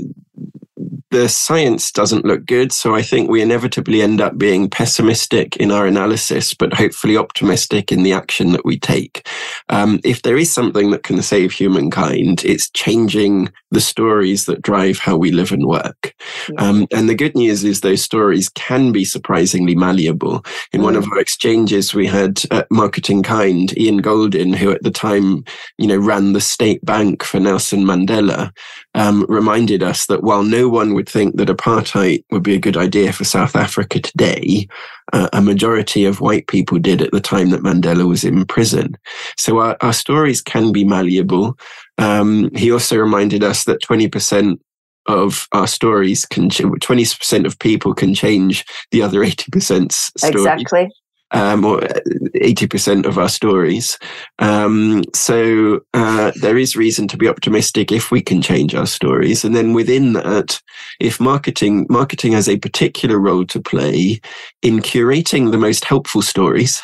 the 1.11 1.29
science 1.29 1.91
doesn't 1.91 2.25
look 2.25 2.45
good. 2.45 2.73
So 2.73 2.95
I 2.95 3.03
think 3.03 3.31
we 3.31 3.41
inevitably 3.41 4.03
end 4.03 4.21
up 4.21 4.37
being 4.37 4.69
pessimistic 4.69 5.57
in 5.57 5.71
our 5.71 5.87
analysis, 5.87 6.55
but 6.55 6.75
hopefully 6.75 7.17
optimistic 7.17 7.91
in 7.91 8.03
the 8.03 8.13
action 8.13 8.53
that 8.53 8.65
we 8.65 8.79
take. 8.79 9.27
Um, 9.69 10.01
if 10.05 10.23
there 10.23 10.37
is 10.37 10.53
something 10.53 10.91
that 10.91 11.05
can 11.05 11.23
save 11.23 11.53
humankind, 11.53 12.45
it's 12.45 12.71
changing 12.71 13.51
the 13.71 13.81
stories 13.81 14.47
that 14.47 14.63
drive 14.63 14.99
how 14.99 15.17
we 15.17 15.31
live 15.31 15.53
and 15.53 15.67
work. 15.67 16.15
Um, 16.59 16.87
and 16.93 17.09
the 17.09 17.15
good 17.15 17.35
news 17.35 17.65
is 17.65 17.81
those 17.81 18.03
stories 18.03 18.49
can 18.49 18.93
be 18.93 19.05
surprisingly 19.05 19.75
malleable. 19.75 20.45
In 20.73 20.81
mm. 20.81 20.85
one 20.85 20.97
of 20.97 21.05
mm. 21.05 21.13
our 21.13 21.19
exchanges, 21.19 21.95
we 21.95 22.07
had 22.07 22.43
uh, 22.51 22.63
Marketing 22.71 23.23
Kind, 23.23 23.77
Ian 23.77 24.03
Goldin, 24.03 24.55
who 24.55 24.71
at 24.71 24.83
the 24.83 24.91
time, 24.91 25.45
you 25.77 25.87
know, 25.87 25.99
ran 25.99 26.33
the 26.33 26.41
state 26.41 26.85
bank 26.85 27.23
for 27.23 27.41
Nelson 27.41 27.85
Mandela, 27.85 28.51
um, 28.95 29.27
reminded 29.29 29.83
us 29.83 30.07
that 30.07 30.23
while 30.23 30.43
no 30.43 30.69
one 30.69 30.95
would 30.95 31.09
think 31.09 31.37
that 31.37 31.49
apartheid 31.49 32.25
would 32.31 32.43
be 32.43 32.55
a 32.55 32.61
good 32.61 32.77
idea 32.77 33.13
for 33.13 33.25
South 33.25 33.55
Africa 33.55 34.01
today, 34.01 34.67
uh, 35.13 35.29
a 35.33 35.41
majority 35.41 36.05
of 36.05 36.21
white 36.21 36.47
people 36.47 36.79
did 36.79 37.03
at 37.03 37.11
the 37.13 37.21
time 37.21 37.51
that 37.51 37.63
Mandela 37.63 38.07
was 38.07 38.25
in 38.25 38.45
prison. 38.45 38.97
So 39.37 39.59
our, 39.59 39.77
our 39.81 39.93
stories 39.93 40.41
can 40.43 40.73
be 40.73 40.85
malleable. 40.85 41.59
Um, 41.99 42.51
he 42.55 42.71
also 42.71 42.97
reminded 42.97 43.43
us 43.43 43.65
that 43.65 43.83
20% 43.83 44.59
of 45.07 45.49
our 45.53 45.67
stories 45.67 46.25
can 46.27 46.51
20% 46.51 47.47
of 47.47 47.59
people 47.59 47.95
can 47.95 48.15
change 48.15 48.65
the 48.91 49.03
other 49.03 49.21
80% 49.21 49.93
stories. 49.93 50.35
Exactly 50.35 50.89
um, 51.31 51.65
or 51.65 51.81
80% 51.81 53.07
of 53.07 53.19
our 53.19 53.29
stories. 53.29 53.99
Um, 54.39 55.03
so 55.15 55.81
uh, 55.95 56.33
there 56.41 56.57
is 56.57 56.77
reason 56.77 57.09
to 57.09 57.17
be 57.17 57.29
optimistic 57.29 57.93
if 57.93 58.11
we 58.11 58.23
can 58.23 58.41
change 58.41 58.75
our 58.75 58.87
stories. 58.87 59.45
And 59.45 59.55
then 59.55 59.73
within 59.73 60.15
that, 60.15 60.61
if 61.01 61.21
marketing, 61.21 61.87
marketing 61.89 62.33
has 62.33 62.49
a 62.49 62.59
particular 62.59 63.19
role 63.19 63.45
to 63.47 63.61
play 63.61 64.21
in 64.63 64.79
curating 64.81 65.51
the 65.51 65.59
most 65.59 65.85
helpful 65.85 66.23
stories 66.23 66.83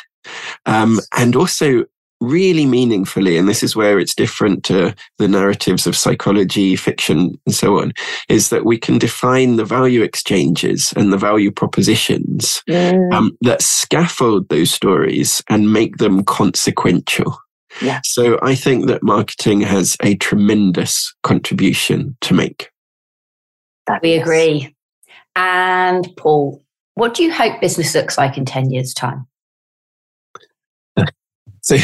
um, 0.65 0.99
and 1.15 1.35
also 1.35 1.85
really 2.25 2.65
meaningfully, 2.65 3.37
and 3.37 3.47
this 3.47 3.63
is 3.63 3.75
where 3.75 3.99
it's 3.99 4.15
different 4.15 4.63
to 4.65 4.95
the 5.17 5.27
narratives 5.27 5.87
of 5.87 5.95
psychology, 5.95 6.75
fiction, 6.75 7.39
and 7.45 7.55
so 7.55 7.79
on, 7.79 7.93
is 8.29 8.49
that 8.49 8.65
we 8.65 8.77
can 8.77 8.97
define 8.97 9.55
the 9.55 9.65
value 9.65 10.01
exchanges 10.01 10.93
and 10.95 11.13
the 11.13 11.17
value 11.17 11.51
propositions 11.51 12.61
mm. 12.69 13.13
um, 13.13 13.37
that 13.41 13.61
scaffold 13.61 14.49
those 14.49 14.71
stories 14.71 15.41
and 15.49 15.71
make 15.71 15.97
them 15.97 16.23
consequential. 16.23 17.37
Yeah. 17.81 17.99
So 18.03 18.39
I 18.41 18.55
think 18.55 18.87
that 18.87 19.03
marketing 19.03 19.61
has 19.61 19.97
a 20.01 20.15
tremendous 20.15 21.13
contribution 21.23 22.15
to 22.21 22.33
make. 22.33 22.69
That 23.87 24.01
we 24.01 24.13
agree. 24.13 24.75
And 25.35 26.07
Paul, 26.17 26.63
What 26.95 27.13
do 27.13 27.23
you 27.23 27.31
hope 27.31 27.59
business 27.59 27.93
looks 27.93 28.17
like 28.17 28.37
in 28.37 28.45
10 28.45 28.71
years' 28.71 28.93
time? 28.93 29.27
So 31.61 31.77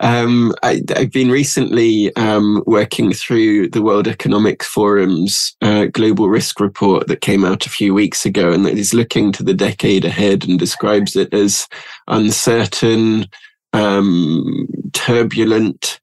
um, 0.00 0.54
I, 0.62 0.82
have 0.96 1.10
been 1.10 1.30
recently 1.30 2.14
um, 2.16 2.62
working 2.66 3.12
through 3.12 3.70
the 3.70 3.82
World 3.82 4.06
Economic 4.06 4.62
Forum's 4.62 5.56
uh, 5.60 5.86
global 5.86 6.28
risk 6.28 6.60
report 6.60 7.08
that 7.08 7.20
came 7.20 7.44
out 7.44 7.66
a 7.66 7.70
few 7.70 7.94
weeks 7.94 8.24
ago, 8.24 8.52
and 8.52 8.64
that 8.64 8.78
is 8.78 8.94
looking 8.94 9.32
to 9.32 9.42
the 9.42 9.54
decade 9.54 10.04
ahead 10.04 10.46
and 10.46 10.58
describes 10.58 11.16
it 11.16 11.34
as 11.34 11.66
uncertain, 12.06 13.26
um, 13.72 14.68
turbulent, 14.92 16.00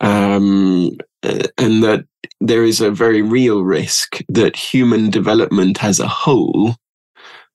um, 0.00 0.96
and 1.22 1.82
that 1.82 2.04
there 2.40 2.64
is 2.64 2.80
a 2.80 2.90
very 2.90 3.22
real 3.22 3.62
risk 3.62 4.20
that 4.28 4.56
human 4.56 5.10
development 5.10 5.82
as 5.82 5.98
a 6.00 6.08
whole 6.08 6.74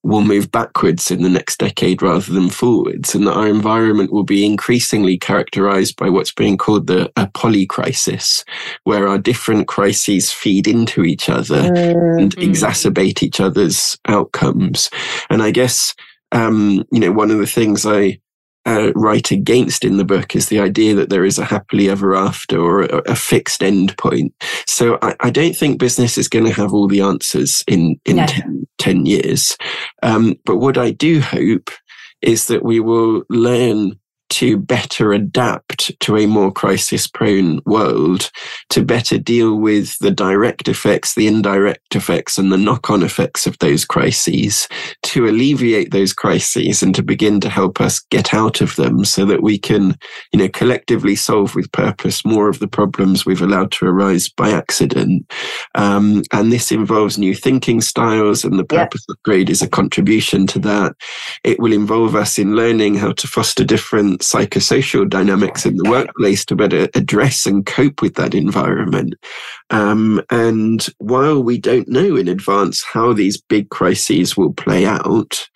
will 0.03 0.21
move 0.21 0.51
backwards 0.51 1.09
in 1.09 1.23
the 1.23 1.29
next 1.29 1.59
decade 1.59 2.01
rather 2.01 2.31
than 2.31 2.49
forwards, 2.49 3.15
and 3.15 3.25
that 3.25 3.33
our 3.33 3.47
environment 3.47 4.11
will 4.11 4.23
be 4.23 4.45
increasingly 4.45 5.17
characterized 5.17 5.95
by 5.95 6.09
what's 6.09 6.31
being 6.31 6.57
called 6.57 6.87
the 6.87 7.11
a 7.15 7.27
poly 7.33 7.65
crisis, 7.65 8.43
where 8.83 9.07
our 9.07 9.17
different 9.17 9.67
crises 9.67 10.31
feed 10.31 10.67
into 10.67 11.03
each 11.03 11.29
other 11.29 11.61
mm-hmm. 11.61 12.19
and 12.19 12.35
exacerbate 12.35 13.23
each 13.23 13.39
other's 13.39 13.97
outcomes. 14.07 14.89
And 15.29 15.41
I 15.41 15.51
guess 15.51 15.95
um, 16.33 16.83
you 16.91 16.99
know 16.99 17.11
one 17.11 17.31
of 17.31 17.37
the 17.37 17.47
things 17.47 17.85
I 17.85 18.19
uh, 18.65 18.91
write 18.95 19.31
against 19.31 19.83
in 19.83 19.97
the 19.97 20.05
book 20.05 20.35
is 20.35 20.47
the 20.47 20.59
idea 20.59 20.95
that 20.95 21.09
there 21.09 21.25
is 21.25 21.37
a 21.37 21.45
happily 21.45 21.89
ever 21.89 22.15
after 22.15 22.59
or 22.59 22.83
a, 22.83 22.97
a 23.07 23.15
fixed 23.15 23.61
end 23.61 23.97
point. 23.97 24.33
So 24.67 24.97
I, 25.01 25.15
I, 25.19 25.29
don't 25.29 25.55
think 25.55 25.79
business 25.79 26.17
is 26.17 26.29
going 26.29 26.45
to 26.45 26.53
have 26.53 26.73
all 26.73 26.87
the 26.87 27.01
answers 27.01 27.63
in, 27.67 27.99
in 28.05 28.17
no. 28.17 28.25
ten, 28.25 28.67
10, 28.77 29.05
years. 29.05 29.57
Um, 30.01 30.35
but 30.45 30.57
what 30.57 30.77
I 30.77 30.91
do 30.91 31.19
hope 31.19 31.71
is 32.21 32.47
that 32.47 32.63
we 32.63 32.79
will 32.79 33.23
learn 33.29 33.99
to 34.33 34.57
better 34.57 35.13
adapt 35.13 35.97
to 35.99 36.17
a 36.17 36.25
more 36.25 36.51
crisis 36.51 37.05
prone 37.05 37.61
world, 37.65 38.31
to 38.69 38.83
better 38.83 39.19
deal 39.19 39.55
with 39.55 39.95
the 39.99 40.09
direct 40.09 40.67
effects, 40.67 41.13
the 41.13 41.27
indirect 41.27 41.95
effects, 41.95 42.39
and 42.39 42.51
the 42.51 42.57
knock 42.57 42.89
on 42.89 43.03
effects 43.03 43.45
of 43.45 43.57
those 43.59 43.85
crises, 43.85 44.67
to 45.03 45.27
alleviate 45.27 45.91
those 45.91 46.13
crises 46.13 46.81
and 46.81 46.95
to 46.95 47.03
begin 47.03 47.39
to 47.39 47.49
help 47.49 47.79
us 47.79 47.99
get 48.09 48.33
out 48.33 48.59
of 48.59 48.75
them 48.75 49.05
so 49.05 49.23
that 49.23 49.43
we 49.43 49.59
can, 49.59 49.95
you 50.31 50.39
know, 50.39 50.49
collectively 50.49 51.15
solve 51.15 51.53
with 51.53 51.71
purpose 51.71 52.25
more 52.25 52.49
of 52.49 52.57
the 52.57 52.67
problems 52.67 53.25
we've 53.25 53.41
allowed 53.41 53.71
to 53.71 53.85
arise 53.85 54.29
by 54.29 54.49
accident. 54.49 55.31
Um, 55.75 56.23
and 56.31 56.51
this 56.51 56.71
involves 56.71 57.19
new 57.19 57.35
thinking 57.35 57.81
styles, 57.81 58.43
and 58.43 58.57
the 58.57 58.65
purpose 58.65 59.05
yep. 59.07 59.17
upgrade 59.17 59.51
is 59.51 59.61
a 59.61 59.69
contribution 59.69 60.47
to 60.47 60.59
that. 60.59 60.93
It 61.43 61.59
will 61.59 61.73
involve 61.73 62.15
us 62.15 62.39
in 62.39 62.55
learning 62.55 62.95
how 62.95 63.11
to 63.11 63.27
foster 63.27 63.63
different 63.63 64.22
psychosocial 64.23 65.07
dynamics 65.07 65.65
in 65.65 65.75
the 65.77 65.89
workplace 65.89 66.45
to 66.45 66.55
better 66.55 66.87
address 66.95 67.45
and 67.45 67.65
cope 67.65 68.01
with 68.01 68.15
that 68.15 68.33
environment. 68.33 69.13
Um, 69.69 70.21
and 70.29 70.85
while 70.97 71.43
we 71.43 71.57
don't 71.57 71.87
know 71.87 72.15
in 72.15 72.27
advance 72.27 72.83
how 72.83 73.13
these 73.13 73.41
big 73.41 73.69
crises 73.69 74.35
will 74.35 74.53
play 74.53 74.85
out, 74.85 75.47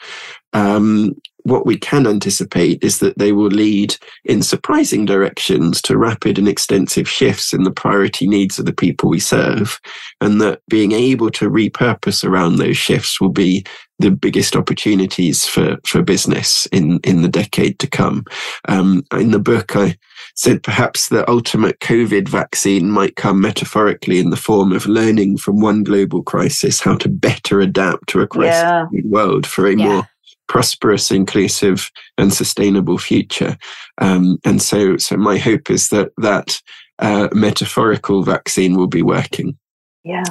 um, 0.53 1.15
what 1.47 1.65
we 1.65 1.77
can 1.77 2.05
anticipate 2.05 2.83
is 2.83 2.99
that 2.99 3.17
they 3.17 3.31
will 3.31 3.47
lead 3.47 3.95
in 4.25 4.41
surprising 4.41 5.05
directions 5.05 5.81
to 5.81 5.97
rapid 5.97 6.37
and 6.37 6.47
extensive 6.47 7.07
shifts 7.07 7.53
in 7.53 7.63
the 7.63 7.71
priority 7.71 8.27
needs 8.27 8.59
of 8.59 8.65
the 8.65 8.73
people 8.73 9.09
we 9.09 9.19
serve. 9.19 9.79
And 10.19 10.41
that 10.41 10.59
being 10.69 10.91
able 10.91 11.31
to 11.31 11.49
repurpose 11.49 12.25
around 12.25 12.57
those 12.57 12.75
shifts 12.75 13.21
will 13.21 13.31
be 13.31 13.65
the 13.99 14.11
biggest 14.11 14.55
opportunities 14.55 15.45
for, 15.45 15.77
for 15.85 16.03
business 16.03 16.67
in, 16.67 16.99
in 17.03 17.21
the 17.23 17.29
decade 17.29 17.79
to 17.79 17.87
come. 17.87 18.25
Um, 18.67 19.03
in 19.11 19.31
the 19.31 19.39
book, 19.39 19.75
I 19.75 19.97
said 20.35 20.61
perhaps 20.61 21.09
the 21.09 21.27
ultimate 21.29 21.79
COVID 21.79 22.29
vaccine 22.29 22.91
might 22.91 23.15
come 23.15 23.41
metaphorically 23.41 24.19
in 24.19 24.29
the 24.29 24.35
form 24.35 24.71
of 24.71 24.85
learning 24.85 25.37
from 25.37 25.61
one 25.61 25.83
global 25.83 26.21
crisis 26.21 26.79
how 26.79 26.95
to 26.97 27.09
better 27.09 27.59
adapt 27.59 28.09
to 28.09 28.21
a 28.21 28.27
crisis 28.27 28.61
yeah. 28.61 28.85
world 29.05 29.47
for 29.47 29.65
a 29.65 29.75
yeah. 29.75 29.85
more 29.85 30.09
prosperous, 30.47 31.11
inclusive, 31.11 31.91
and 32.17 32.33
sustainable 32.33 32.97
future. 32.97 33.57
Um, 33.97 34.37
and 34.45 34.61
so, 34.61 34.97
so 34.97 35.17
my 35.17 35.37
hope 35.37 35.69
is 35.69 35.89
that 35.89 36.11
that 36.17 36.61
uh, 36.99 37.27
metaphorical 37.33 38.23
vaccine 38.23 38.75
will 38.75 38.87
be 38.87 39.01
working. 39.01 39.57
Yeah, 40.03 40.23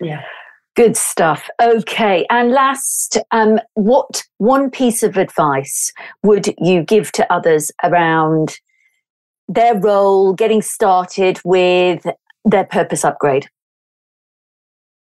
yeah. 0.00 0.22
Good 0.80 0.96
stuff. 0.96 1.50
Okay. 1.60 2.24
And 2.30 2.52
last, 2.52 3.18
um, 3.32 3.58
what 3.74 4.22
one 4.38 4.70
piece 4.70 5.02
of 5.02 5.18
advice 5.18 5.92
would 6.22 6.54
you 6.56 6.82
give 6.82 7.12
to 7.12 7.30
others 7.30 7.70
around 7.84 8.56
their 9.46 9.78
role 9.78 10.32
getting 10.32 10.62
started 10.62 11.38
with 11.44 12.06
their 12.46 12.64
purpose 12.64 13.04
upgrade? 13.04 13.46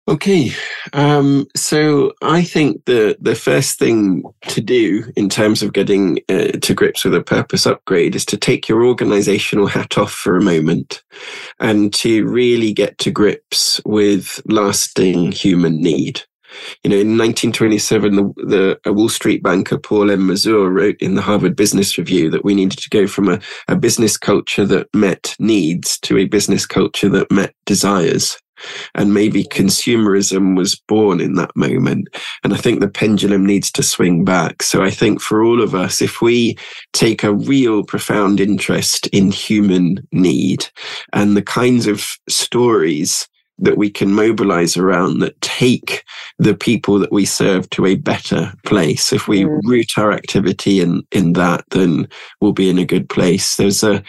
Okay, 0.06 0.52
um, 0.92 1.48
so 1.56 2.12
I 2.22 2.44
think 2.44 2.84
the 2.86 3.16
the 3.22 3.36
first 3.36 3.80
thing 3.80 4.24
to 4.50 4.60
do 4.60 5.10
in 5.16 5.30
terms 5.30 5.64
of 5.64 5.72
getting 5.72 6.20
uh, 6.28 6.58
to 6.62 6.74
grips 6.74 7.06
with 7.06 7.16
a 7.16 7.24
purpose 7.24 7.66
upgrade 7.66 8.14
is 8.14 8.26
to 8.26 8.38
take 8.38 8.68
your 8.68 8.86
organizational 8.86 9.68
hat 9.68 9.98
off 9.98 10.12
for 10.12 10.36
a 10.36 10.44
moment, 10.44 11.02
and 11.62 11.94
to 11.94 12.26
really 12.28 12.74
get 12.74 12.98
to 12.98 13.12
grips 13.12 13.80
with 13.86 14.42
lasting 14.46 15.32
human 15.32 15.82
need. 15.82 16.22
You 16.84 16.90
know, 16.90 16.98
in 16.98 17.18
1927, 17.18 18.16
the, 18.36 18.80
the 18.84 18.94
Wall 18.94 19.10
Street 19.10 19.42
banker 19.42 19.78
Paul 19.78 20.12
M. 20.12 20.28
Mazur 20.28 20.70
wrote 20.70 20.98
in 21.00 21.16
the 21.16 21.22
Harvard 21.22 21.56
Business 21.56 21.98
Review 21.98 22.30
that 22.30 22.44
we 22.44 22.54
needed 22.54 22.78
to 22.80 22.90
go 22.90 23.08
from 23.08 23.30
a, 23.30 23.40
a 23.70 23.76
business 23.76 24.18
culture 24.18 24.66
that 24.66 24.94
met 24.94 25.34
needs 25.40 25.98
to 26.02 26.18
a 26.18 26.26
business 26.26 26.66
culture 26.66 27.10
that 27.10 27.32
met 27.32 27.56
desires. 27.66 28.38
And 28.96 29.14
maybe 29.14 29.44
consumerism 29.46 30.56
was 30.56 30.76
born 30.76 31.20
in 31.20 31.36
that 31.36 31.56
moment. 31.56 32.08
And 32.44 32.54
I 32.54 32.58
think 32.58 32.80
the 32.80 32.90
pendulum 32.90 33.46
needs 33.46 33.72
to 33.74 33.84
swing 33.84 34.24
back. 34.24 34.64
So 34.64 34.84
I 34.84 34.90
think 34.90 35.22
for 35.22 35.44
all 35.44 35.62
of 35.62 35.76
us, 35.76 36.02
if 36.02 36.22
we 36.22 36.58
take 36.94 37.24
a 37.24 37.34
real 37.34 37.84
profound 37.84 38.40
interest 38.40 39.08
in 39.08 39.32
human 39.32 40.08
need 40.12 40.66
and 41.14 41.36
the 41.36 41.42
kinds 41.42 41.88
of 41.88 42.06
stories 42.30 43.28
that 43.60 43.78
we 43.78 43.90
can 43.90 44.14
mobilize 44.14 44.76
around 44.76 45.20
that 45.20 45.40
take 45.42 46.04
the 46.40 46.56
people 46.56 46.98
that 47.00 47.12
we 47.12 47.24
serve 47.24 47.70
to 47.70 47.86
a 47.86 47.96
better 47.96 48.52
place. 48.66 49.14
If 49.14 49.28
we 49.28 49.44
mm. 49.44 49.60
root 49.64 49.98
our 49.98 50.12
activity 50.12 50.82
in, 50.82 51.04
in 51.12 51.34
that, 51.34 51.64
then 51.70 52.08
we'll 52.42 52.54
be 52.54 52.70
in 52.70 52.80
a 52.80 52.86
good 52.86 53.10
place. 53.10 53.56
There's 53.56 53.84
a, 53.84 54.04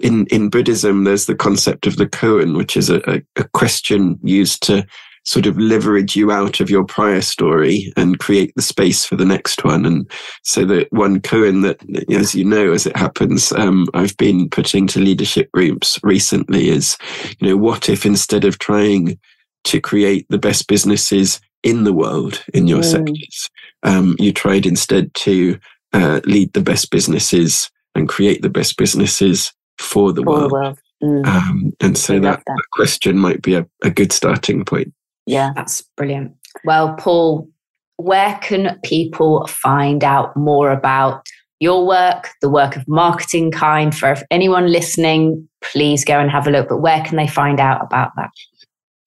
in, 0.00 0.26
in 0.26 0.50
Buddhism, 0.50 1.04
there's 1.04 1.26
the 1.26 1.34
concept 1.34 1.86
of 1.86 1.96
the 1.96 2.06
koan, 2.06 2.56
which 2.56 2.76
is 2.76 2.90
a, 2.90 3.00
a, 3.10 3.22
a 3.36 3.44
question 3.52 4.18
used 4.22 4.62
to 4.64 4.86
sort 5.24 5.46
of 5.46 5.58
leverage 5.58 6.16
you 6.16 6.32
out 6.32 6.60
of 6.60 6.70
your 6.70 6.84
prior 6.84 7.20
story 7.20 7.92
and 7.96 8.18
create 8.18 8.52
the 8.56 8.62
space 8.62 9.04
for 9.04 9.16
the 9.16 9.24
next 9.24 9.64
one. 9.64 9.84
And 9.84 10.10
so 10.42 10.64
that 10.64 10.90
one 10.92 11.20
koan 11.20 11.62
that, 11.62 11.78
as 12.10 12.34
you 12.34 12.44
know, 12.44 12.72
as 12.72 12.86
it 12.86 12.96
happens, 12.96 13.52
um, 13.52 13.86
I've 13.94 14.16
been 14.16 14.48
putting 14.48 14.86
to 14.88 15.00
leadership 15.00 15.50
groups 15.52 15.98
recently 16.02 16.68
is, 16.68 16.96
you 17.38 17.48
know, 17.48 17.56
what 17.56 17.88
if 17.88 18.06
instead 18.06 18.44
of 18.44 18.58
trying 18.58 19.18
to 19.64 19.80
create 19.80 20.26
the 20.30 20.38
best 20.38 20.66
businesses 20.68 21.40
in 21.62 21.84
the 21.84 21.92
world 21.92 22.42
in 22.54 22.66
your 22.66 22.80
mm. 22.80 22.90
sectors, 22.90 23.50
um, 23.82 24.16
you 24.18 24.32
tried 24.32 24.64
instead 24.64 25.12
to 25.14 25.58
uh, 25.92 26.20
lead 26.24 26.52
the 26.54 26.62
best 26.62 26.90
businesses 26.90 27.70
and 27.94 28.08
create 28.08 28.40
the 28.40 28.48
best 28.48 28.78
businesses 28.78 29.52
for 29.80 30.12
the 30.12 30.22
for 30.22 30.30
world. 30.30 30.50
The 30.50 30.54
world. 30.54 30.78
Mm. 31.02 31.26
Um, 31.26 31.72
and 31.80 31.96
so 31.96 32.20
that, 32.20 32.42
that. 32.46 32.62
question 32.72 33.16
might 33.16 33.42
be 33.42 33.54
a, 33.54 33.66
a 33.82 33.90
good 33.90 34.12
starting 34.12 34.64
point. 34.64 34.92
Yeah. 35.26 35.52
That's 35.56 35.82
brilliant. 35.96 36.34
Well, 36.64 36.94
Paul, 36.96 37.48
where 37.96 38.38
can 38.42 38.78
people 38.84 39.46
find 39.46 40.04
out 40.04 40.36
more 40.36 40.70
about 40.70 41.26
your 41.58 41.86
work, 41.86 42.28
the 42.40 42.50
work 42.50 42.76
of 42.76 42.86
Marketing 42.86 43.50
Kind? 43.50 43.96
For 43.96 44.16
anyone 44.30 44.70
listening, 44.70 45.48
please 45.62 46.04
go 46.04 46.18
and 46.18 46.30
have 46.30 46.46
a 46.46 46.50
look. 46.50 46.68
But 46.68 46.78
where 46.78 47.02
can 47.02 47.16
they 47.16 47.26
find 47.26 47.60
out 47.60 47.82
about 47.82 48.10
that? 48.16 48.30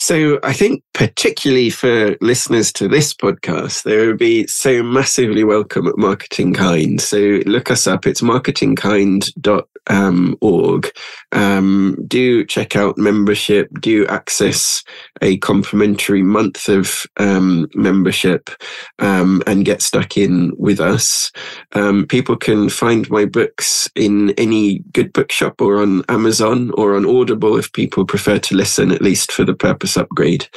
So 0.03 0.37
I 0.43 0.51
think 0.51 0.83
particularly 0.93 1.69
for 1.69 2.17
listeners 2.19 2.73
to 2.73 2.89
this 2.89 3.13
podcast, 3.13 3.83
they 3.83 4.05
would 4.05 4.17
be 4.17 4.45
so 4.47 4.83
massively 4.83 5.45
welcome 5.45 5.87
at 5.87 5.97
Marketing 5.97 6.53
Kind. 6.53 6.99
So 6.99 7.39
look 7.45 7.71
us 7.71 7.87
up. 7.87 8.05
It's 8.05 8.19
marketingkind.com 8.19 9.63
um, 9.87 10.37
org, 10.41 10.91
um, 11.31 11.97
do 12.07 12.45
check 12.45 12.75
out 12.75 12.97
membership, 12.97 13.69
do 13.79 14.05
access 14.07 14.83
a 15.21 15.37
complimentary 15.37 16.23
month 16.23 16.69
of 16.69 17.05
um, 17.17 17.67
membership 17.73 18.49
um, 18.99 19.41
and 19.47 19.65
get 19.65 19.81
stuck 19.81 20.17
in 20.17 20.53
with 20.57 20.79
us. 20.79 21.31
Um, 21.73 22.05
people 22.07 22.35
can 22.35 22.69
find 22.69 23.09
my 23.09 23.25
books 23.25 23.89
in 23.95 24.31
any 24.31 24.79
good 24.91 25.11
bookshop 25.13 25.61
or 25.61 25.81
on 25.81 26.03
Amazon 26.09 26.71
or 26.75 26.95
on 26.95 27.05
Audible 27.05 27.57
if 27.57 27.71
people 27.73 28.05
prefer 28.05 28.39
to 28.39 28.55
listen, 28.55 28.91
at 28.91 29.01
least 29.01 29.31
for 29.31 29.43
the 29.43 29.55
purpose 29.55 29.92
upgrade. 29.97 30.47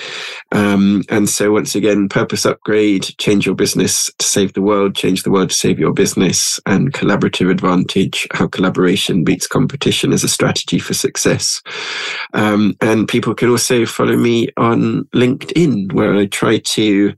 Um, 0.53 1.03
and 1.09 1.29
so, 1.29 1.53
once 1.53 1.75
again, 1.75 2.09
purpose 2.09 2.47
upgrade, 2.47 3.15
change 3.19 3.47
your 3.47 3.55
business 3.55 4.11
to 4.19 4.27
save 4.27 4.53
the 4.55 4.63
world, 4.63 4.95
change 4.95 5.23
the 5.23 5.31
world 5.31 5.51
to 5.51 5.57
save 5.57 5.79
your 5.79 5.93
business, 5.93 6.61
and 6.67 6.93
collaborative 6.93 7.51
advantage, 7.51 8.27
how 8.33 8.47
collaboration 8.47 9.25
beats 9.25 9.47
competition 9.47 10.13
as 10.13 10.25
a 10.25 10.29
strategy 10.29 10.79
for 10.79 10.95
success. 10.95 11.63
Um, 12.35 12.75
and 12.81 13.09
people 13.09 13.35
can 13.35 13.49
also 13.49 13.87
follow 13.87 14.17
me 14.17 14.49
on 14.57 15.05
LinkedIn, 15.15 15.93
where 15.93 16.15
I 16.15 16.27
try 16.27 16.59
to 16.59 17.15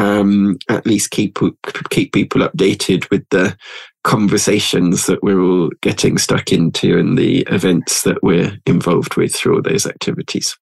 um, 0.00 0.58
at 0.68 0.86
least 0.86 1.10
keep 1.10 1.38
keep 1.90 2.12
people 2.12 2.40
updated 2.40 3.08
with 3.10 3.28
the 3.30 3.56
conversations 4.04 5.06
that 5.06 5.22
we're 5.22 5.40
all 5.40 5.70
getting 5.82 6.16
stuck 6.16 6.52
into 6.52 6.98
and 6.98 7.18
the 7.18 7.40
events 7.50 8.02
that 8.02 8.22
we're 8.22 8.56
involved 8.66 9.16
with 9.16 9.34
through 9.34 9.56
all 9.56 9.62
those 9.62 9.86
activities. 9.86 10.56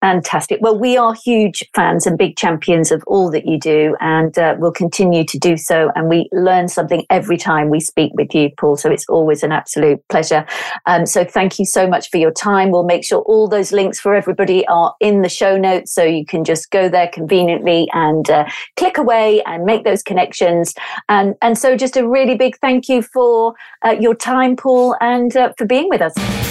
Fantastic. 0.00 0.60
Well, 0.60 0.78
we 0.78 0.96
are 0.96 1.12
huge 1.12 1.68
fans 1.74 2.06
and 2.06 2.16
big 2.16 2.36
champions 2.36 2.92
of 2.92 3.02
all 3.08 3.32
that 3.32 3.46
you 3.46 3.58
do, 3.58 3.96
and 3.98 4.38
uh, 4.38 4.54
we'll 4.56 4.70
continue 4.70 5.24
to 5.24 5.38
do 5.38 5.56
so. 5.56 5.90
And 5.96 6.08
we 6.08 6.28
learn 6.30 6.68
something 6.68 7.04
every 7.10 7.36
time 7.36 7.68
we 7.68 7.80
speak 7.80 8.12
with 8.14 8.32
you, 8.32 8.50
Paul. 8.56 8.76
So 8.76 8.92
it's 8.92 9.08
always 9.08 9.42
an 9.42 9.50
absolute 9.50 10.00
pleasure. 10.08 10.46
Um, 10.86 11.04
so 11.04 11.24
thank 11.24 11.58
you 11.58 11.64
so 11.64 11.88
much 11.88 12.10
for 12.10 12.18
your 12.18 12.30
time. 12.30 12.70
We'll 12.70 12.84
make 12.84 13.04
sure 13.04 13.22
all 13.22 13.48
those 13.48 13.72
links 13.72 13.98
for 13.98 14.14
everybody 14.14 14.64
are 14.68 14.94
in 15.00 15.22
the 15.22 15.28
show 15.28 15.56
notes, 15.56 15.92
so 15.92 16.04
you 16.04 16.24
can 16.24 16.44
just 16.44 16.70
go 16.70 16.88
there 16.88 17.08
conveniently 17.12 17.88
and 17.92 18.30
uh, 18.30 18.48
click 18.76 18.98
away 18.98 19.42
and 19.46 19.64
make 19.64 19.82
those 19.82 20.04
connections. 20.04 20.74
And 21.08 21.34
and 21.42 21.58
so 21.58 21.76
just 21.76 21.96
a 21.96 22.06
really 22.06 22.36
big 22.36 22.56
thank 22.58 22.88
you 22.88 23.02
for 23.02 23.54
uh, 23.84 23.96
your 23.98 24.14
time, 24.14 24.54
Paul, 24.54 24.94
and 25.00 25.36
uh, 25.36 25.52
for 25.58 25.66
being 25.66 25.88
with 25.88 26.02
us. 26.02 26.47